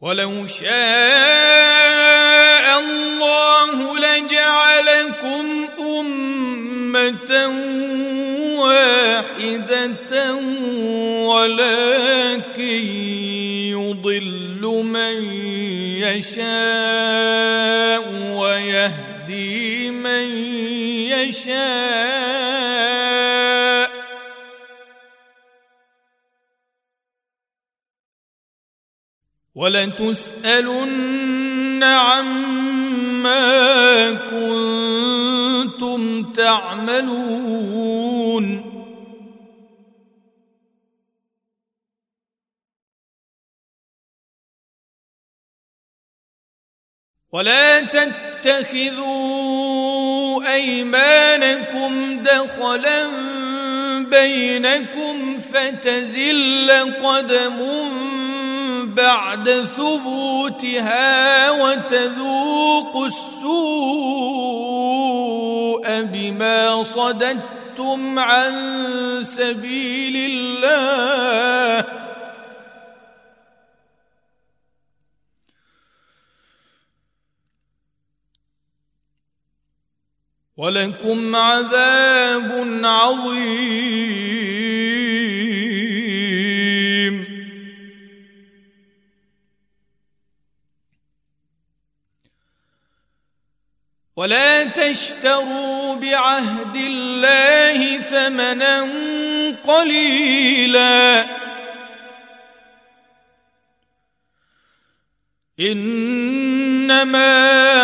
ولو 0.00 0.46
شاء 0.46 0.70
الله 2.80 3.98
لجعلكم 3.98 5.68
أمة 5.78 7.32
واحدة 8.60 10.34
ولكن 11.26 12.86
يضل 13.76 14.62
من 14.84 15.16
يشاء 16.04 18.02
ويهدي 18.40 19.90
من 19.90 20.26
يشاء. 21.12 22.30
ولتسألن 30.80 31.82
عما 31.84 33.50
كنتم 35.80 36.32
تعملون 36.32 37.70
ولا 47.32 47.80
تتخذوا 47.80 49.00
أيمانكم 50.52 52.22
دخلا 52.22 53.06
بينكم 53.98 55.40
فتزل 55.40 56.70
قدم 57.02 57.60
بعد 58.94 59.64
ثبوتها 59.76 61.50
وتذوقوا 61.50 63.06
السوء 63.06 63.50
بما 66.02 66.82
صددتم 66.82 68.18
عن 68.18 68.52
سبيل 69.22 70.16
الله. 70.16 71.84
ولكم 80.56 81.36
عذاب 81.36 82.50
عظيم. 82.84 84.39
ولا 94.20 94.64
تشتروا 94.64 95.94
بعهد 95.94 96.76
الله 96.76 98.00
ثمنا 98.00 98.88
قليلا. 99.64 101.26
إنما 105.60 107.38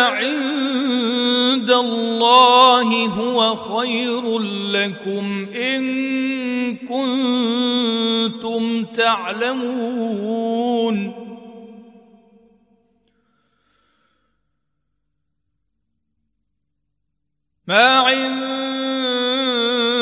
عند 0.05 1.71
الله 1.71 3.05
هو 3.05 3.55
خير 3.55 4.39
لكم 4.69 5.47
إن 5.55 6.77
كنتم 6.77 8.85
تعلمون. 8.85 10.47
ما 17.67 17.99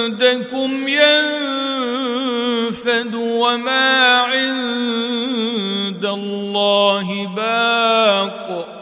عندكم 0.05 0.87
ينفد 0.87 1.15
وما 3.15 4.19
عند 4.19 6.05
الله 6.05 7.27
باق. 7.35 8.75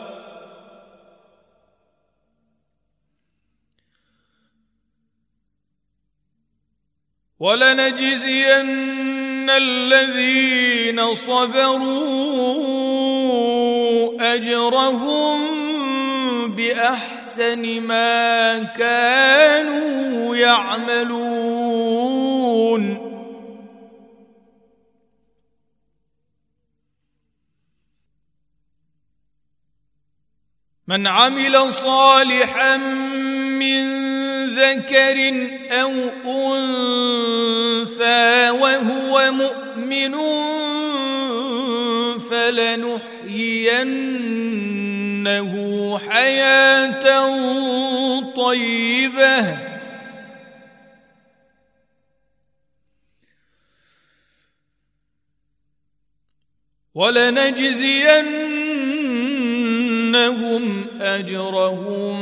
ولنجزين 7.39 8.69
الذين 9.49 11.13
صبروا 11.13 12.33
أجرهم 14.33 15.39
بأحسن 16.55 17.12
ما 17.39 18.59
كانوا 18.63 20.35
يعملون. 20.35 21.73
من 30.87 31.07
عمل 31.07 31.73
صالحا 31.73 32.77
من 32.77 33.83
ذكر 34.45 35.47
أو 35.71 35.91
أنثى 36.55 38.49
وهو 38.49 39.31
مؤمن 39.31 40.13
فلنحيينه 45.23 45.97
حياة 45.97 47.05
طيبة. 48.35 49.57
ولنجزينهم 56.95 58.33
أجرهم 61.01 62.13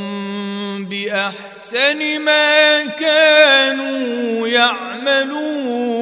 بأحسن 0.84 2.20
ما 2.20 2.84
كانوا 2.84 4.48
يعملون. 4.48 6.01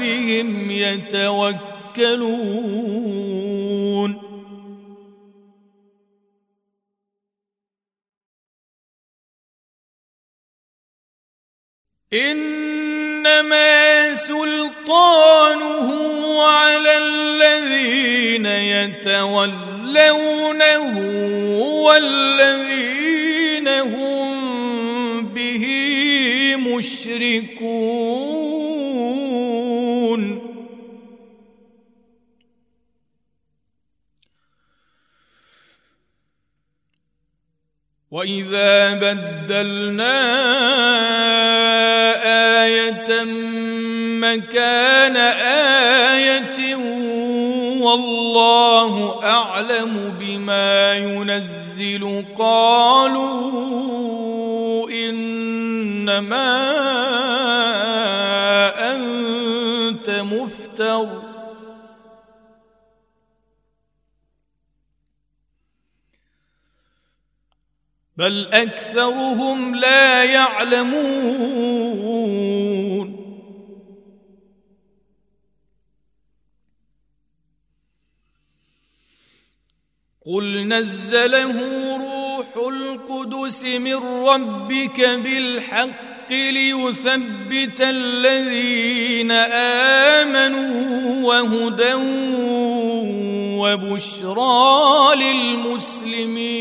ربهم 0.00 0.70
يتوكلون. 0.70 1.60
إنما 12.12 13.70
سلطانه 14.14 15.88
على 16.42 16.96
الذين 16.96 18.46
يتولونه 18.46 19.38
والذين 21.84 23.68
هم 23.68 25.26
به 25.26 25.64
مشركون. 26.56 27.90
واذا 38.10 38.94
بدلنا 38.94 40.20
إيه 42.64 43.24
مكان 44.20 45.16
إيه 45.16 46.76
والله 47.82 49.22
اعلم 49.24 50.14
بما 50.20 50.94
ينزل 50.94 52.24
قالوا 52.38 53.30
انما 54.90 56.60
مفتر. 60.10 61.22
بل 68.16 68.48
أكثرهم 68.52 69.74
لا 69.74 70.24
يعلمون. 70.24 71.90
قل 80.26 80.68
نزله 80.68 81.56
روح 81.96 82.68
القدس 82.68 83.64
من 83.64 83.96
ربك 84.26 85.00
بالحق. 85.00 86.09
ليثبت 86.32 87.80
الذين 87.80 89.30
آمنوا 90.20 91.26
وهدى 91.26 91.94
وبشرى 93.60 95.14
للمسلمين. 95.16 96.60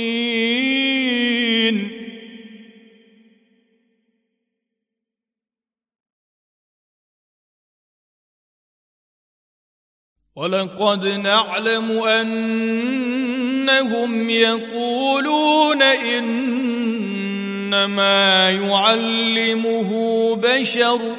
ولقد 10.35 11.05
نعلم 11.05 11.91
أنهم 11.91 13.29
يقولون 14.29 15.81
إنما 17.73 18.49
يعلمه 18.49 19.91
بشر. 20.35 21.15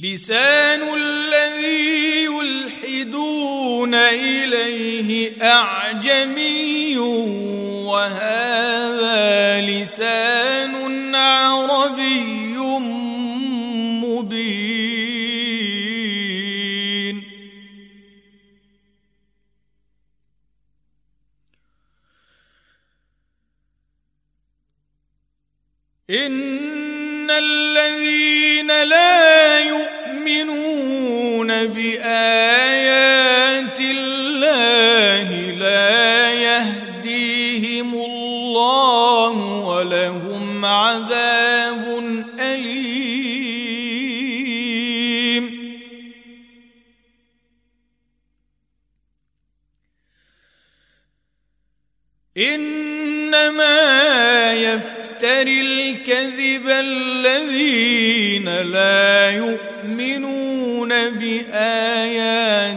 لسان 0.00 0.82
الذي 0.94 2.24
يلحدون 2.24 3.94
إليه 3.94 5.42
أعجمي 5.42 6.98
وهذا 7.88 9.60
لسان 9.60 10.37
بآيات 31.66 33.18
الله 33.80 35.50
لا 35.50 36.32
يهديهم 36.32 37.94
الله 37.94 39.30
ولهم 39.64 40.64
عذاب 40.64 41.98
أليم. 42.38 43.08
إنما 52.38 53.78
يفتري 54.54 55.60
الكذب 55.60 56.68
الذين 56.68 58.48
لا 58.48 59.30
يؤمنون 59.30 59.67
الله 60.92 62.67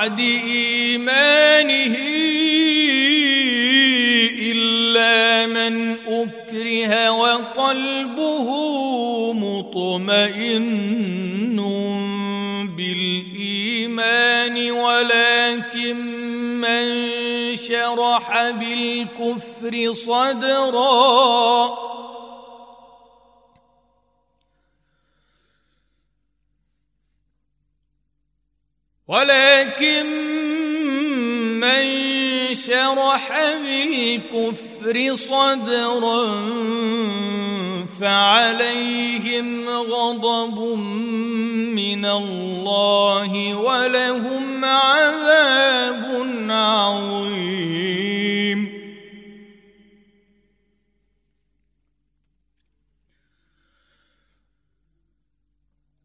بعد 0.00 0.20
إيمانه 0.20 1.96
إلا 4.40 5.46
من 5.46 5.96
أكره 6.08 7.10
وقلبه 7.10 8.48
مطمئن 9.32 10.80
بالإيمان 12.76 14.70
ولكن 14.70 15.96
من 16.60 16.86
شرح 17.56 18.50
بالكفر 18.50 19.92
صدرا 19.92 21.79
بالكفر 34.92 35.16
صدرا 35.16 36.26
فعليهم 38.00 39.68
غضب 39.68 40.58
من 41.78 42.04
الله 42.04 43.54
ولهم 43.54 44.64
عذاب 44.64 46.26
عظيم. 46.50 47.60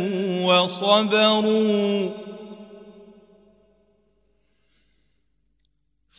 وصبروا. 0.44 2.29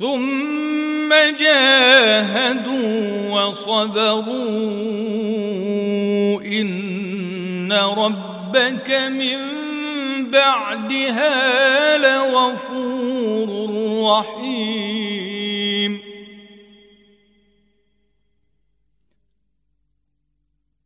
ثم 0.01 1.13
جاهدوا 1.39 2.91
وصبروا. 3.29 4.21
إن 6.41 7.71
ربك 7.71 8.91
من 9.09 9.37
بعدها 10.31 11.97
لغفور 11.97 13.49
رحيم. 14.03 15.30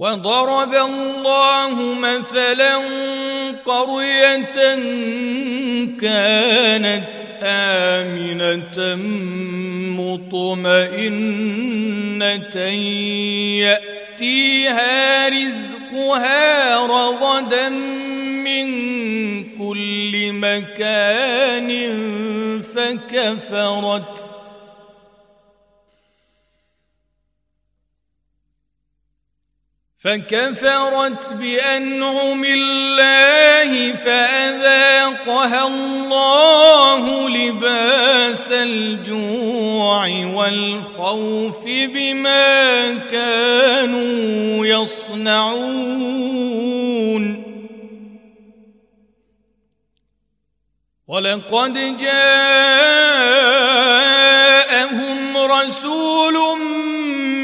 وضرب 0.00 0.74
الله 0.74 1.94
مثلا 1.94 2.76
قرية 3.64 4.74
كانت 6.00 7.10
آمنة 7.42 8.96
مطمئنة 10.00 11.36
يأتيها 13.60 15.28
رزقها 15.28 16.86
رغدا 16.86 17.68
من 17.68 18.68
كل 19.58 20.32
مكان 20.32 21.70
فكفرت 22.62 24.29
فكفرت 30.00 31.32
بأنعم 31.32 32.44
الله 32.44 33.92
فأذاقها 33.92 35.66
الله 35.66 37.28
لباس 37.28 38.52
الجوع 38.52 40.08
والخوف 40.34 41.64
بما 41.66 42.94
كانوا 42.94 44.66
يصنعون. 44.66 45.90
ولقد 51.08 51.96
جاءهم 51.96 52.20
رسول 55.36 56.34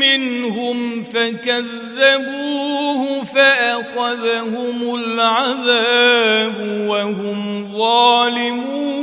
منهم 0.00 1.02
فكذبوه 1.02 2.45
فأخذهم 3.36 4.94
العذاب 4.94 6.58
وهم 6.88 7.72
ظالمون. 7.78 8.96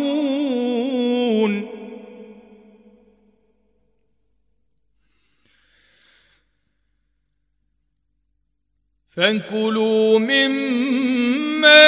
فكلوا 9.15 10.19
مما 10.19 11.83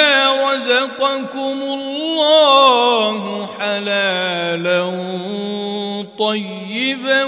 رزقكم 0.54 1.58
الله 1.62 3.48
حلالا 3.60 4.84
طيبا 6.04 7.24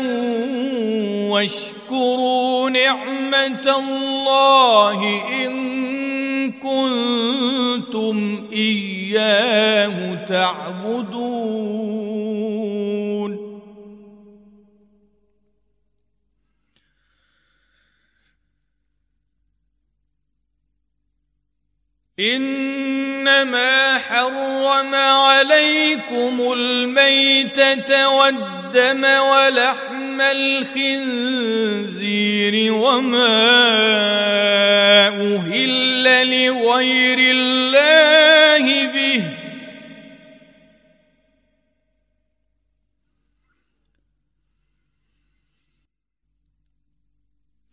واشكروا 1.31 2.69
نعمة 2.69 3.75
الله 3.79 5.21
إن 5.45 5.77
كنتم 6.51 8.43
إياه 8.53 10.25
تعبدون. 10.25 11.67
إنما 22.19 23.97
حرم 23.97 24.95
عليكم 24.95 26.53
الميتة 26.53 28.09
والدم 28.09 29.03
ولحم 29.03 30.21
الخنزير 30.21 31.53
وما 32.73 33.27
أهل 35.07 36.03
لغير 36.29 37.17
الله 37.19 38.85
به 38.85 39.23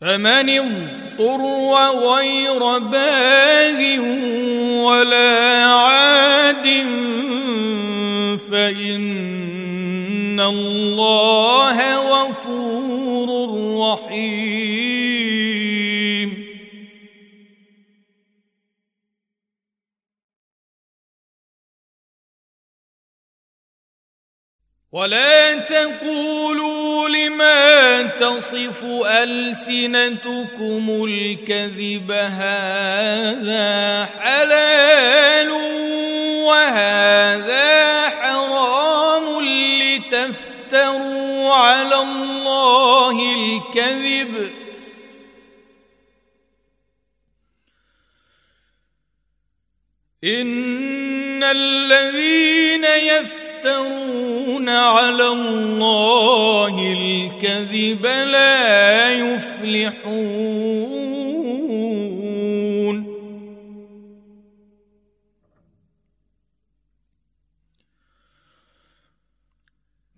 فمن 0.05 0.51
اضطر 0.51 1.43
غير 2.13 2.79
باغ 2.79 4.01
ولا 4.85 5.65
عاد 5.65 6.67
فإن 8.51 10.41
الله 10.41 11.79
غفور 11.97 13.29
رحيم. 13.81 14.84
ولا 24.95 25.55
تقولوا 25.55 27.09
لما 27.09 28.03
تصف 28.03 28.85
ألسنتكم 29.07 31.05
الكذب 31.09 32.11
هذا 32.11 33.65
حلال 34.21 35.51
وهذا 36.47 38.09
حرام 38.09 39.41
لتفتروا 39.83 41.53
على 41.55 41.95
الله 41.95 43.35
الكذب. 43.35 44.51
إن 50.25 51.45
الذين 51.45 52.85
يفترون 53.65 54.69
على 54.69 55.29
الله 55.29 56.93
الكذب 56.93 58.07
لا 58.07 59.11
يفلحون. 59.11 60.65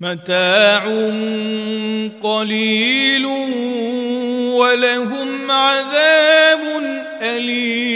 متاع 0.01 0.85
قليل 2.23 3.27
ولهم 4.57 5.51
عذاب 5.51 6.63
أليم. 7.23 7.96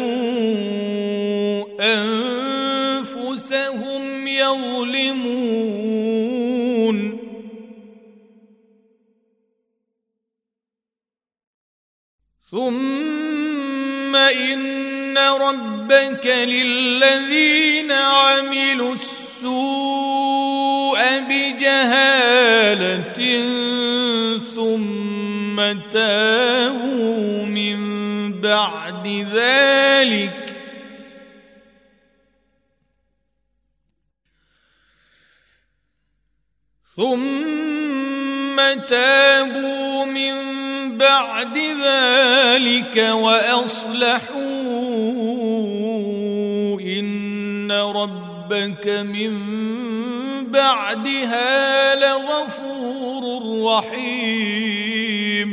ثم 12.51 14.15
ان 14.15 15.17
ربك 15.17 16.27
للذين 16.27 17.91
عملوا 17.91 18.93
السوء 18.93 20.39
بجهاله 21.19 22.81
ثم 24.55 25.89
تابوا 25.89 27.45
من 27.45 27.81
بعد 28.41 29.07
ذلك 29.33 30.57
ثم 36.95 38.57
تابوا 38.87 40.05
من 40.05 40.50
بعد 41.01 41.57
ذلك 41.57 42.97
وأصلحوا 42.97 44.41
إن 46.81 47.71
ربك 47.71 48.87
من 48.87 49.31
بعدها 50.51 51.95
لغفور 51.95 53.23
رحيم. 53.65 55.49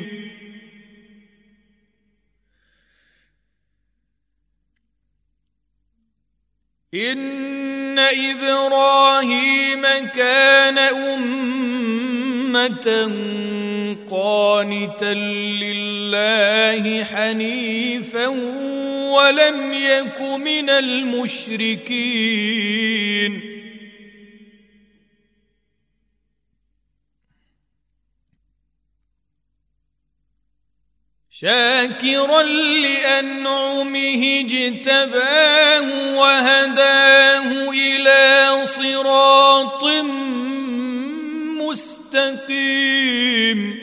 إن 6.95 7.99
إبراهيم 7.99 9.83
كان 10.15 10.79
أمة 10.79 11.78
قانتا 14.11 15.15
لله 15.63 17.05
حنيفا 17.05 18.27
ولم 19.17 19.73
يك 19.73 20.21
من 20.21 20.71
المشركين. 20.71 22.29
شاكرا 31.41 32.43
لأنعمه 32.43 34.41
اجتباه 34.41 36.17
وهداه 36.19 37.71
إلى 37.71 38.67
صراط 38.67 39.85
مستقيم 42.19 43.79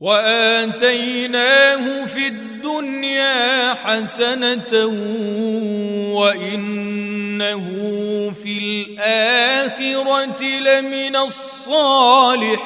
وآتيناه 0.00 2.06
في 2.06 2.26
الدنيا 2.26 3.74
حسنة 3.74 4.86
وإنه 6.14 7.66
في 8.42 8.58
الآخرة 8.58 10.44
لمن 10.44 11.16
الصالحين. 11.16 12.60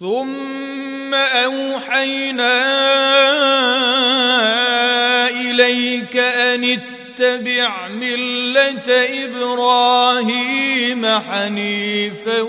ثم 0.00 1.14
أوحينا 1.14 2.64
إليك 5.28 6.16
أن 6.16 6.64
اتبع 6.64 7.88
ملة 7.88 8.88
إبراهيم 9.24 11.06
حنيفا 11.06 12.40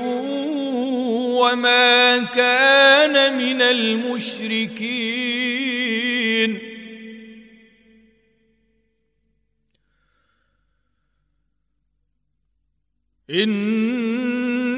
وما 1.37 2.17
كان 2.17 3.37
من 3.37 3.61
المشركين. 3.61 5.15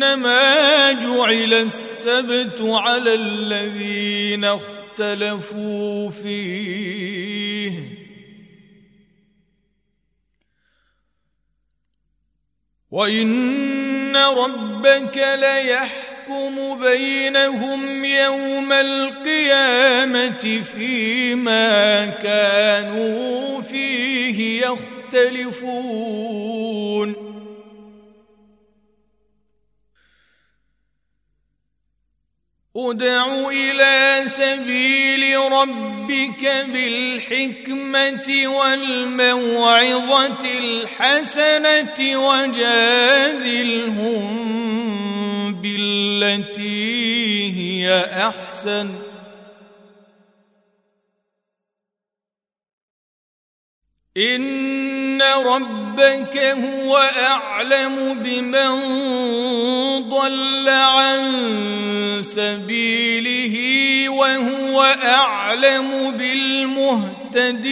إنما 0.07 0.91
جعل 0.91 1.53
السبت 1.53 2.61
على 2.61 3.13
الذين 3.13 4.43
اختلفوا 4.43 6.09
فيه. 6.09 7.71
وإن 12.91 14.17
ربك 14.17 15.17
ليحكم 15.17 16.79
بينهم 16.79 18.05
يوم 18.05 18.73
القيامة 18.73 20.61
فيما 20.61 22.05
كانوا 22.05 23.61
فيه 23.61 24.61
يختلفون. 24.65 26.07
ادع 32.77 33.49
إلى 33.49 34.23
سبيل 34.29 35.37
ربك 35.51 36.65
بالحكمة 36.73 38.47
والموعظة 38.47 40.45
الحسنة 40.59 42.27
وجادلهم 42.27 43.17
بالتي 45.61 47.53
هي 47.53 48.05
أحسن. 48.27 48.89
ان 55.17 55.45
ربك 55.45 56.37
هو 56.37 56.97
اعلم 56.97 58.19
بمن 58.23 58.81
ضل 60.09 60.69
عن 60.69 61.19
سبيله 62.21 63.55
وهو 64.09 64.83
اعلم 65.03 66.11
بالمهتدين 66.17 67.67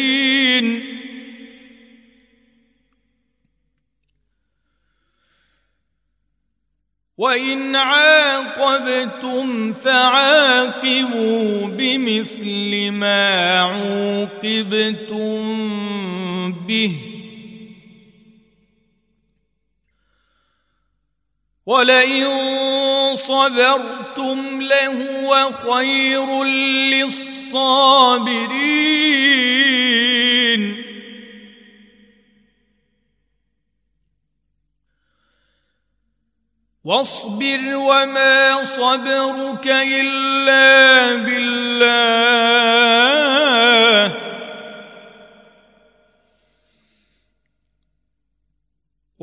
وان 7.17 7.75
عاقبتم 7.75 9.73
فعاقبوا 9.73 11.67
بمثل 11.67 12.91
ما 12.91 13.59
عوقبتم 13.61 15.35
به 16.51 17.14
ولئن 21.65 23.15
صبرتم 23.15 24.61
لهو 24.61 25.51
خير 25.51 26.43
للصابرين 26.93 28.35
واصبر 36.83 37.75
وما 37.75 38.65
صبرك 38.65 39.67
الا 39.67 41.15
بالله 41.25 43.14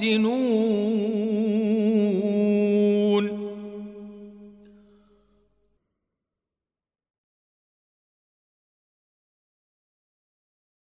محسنون 0.00 1.35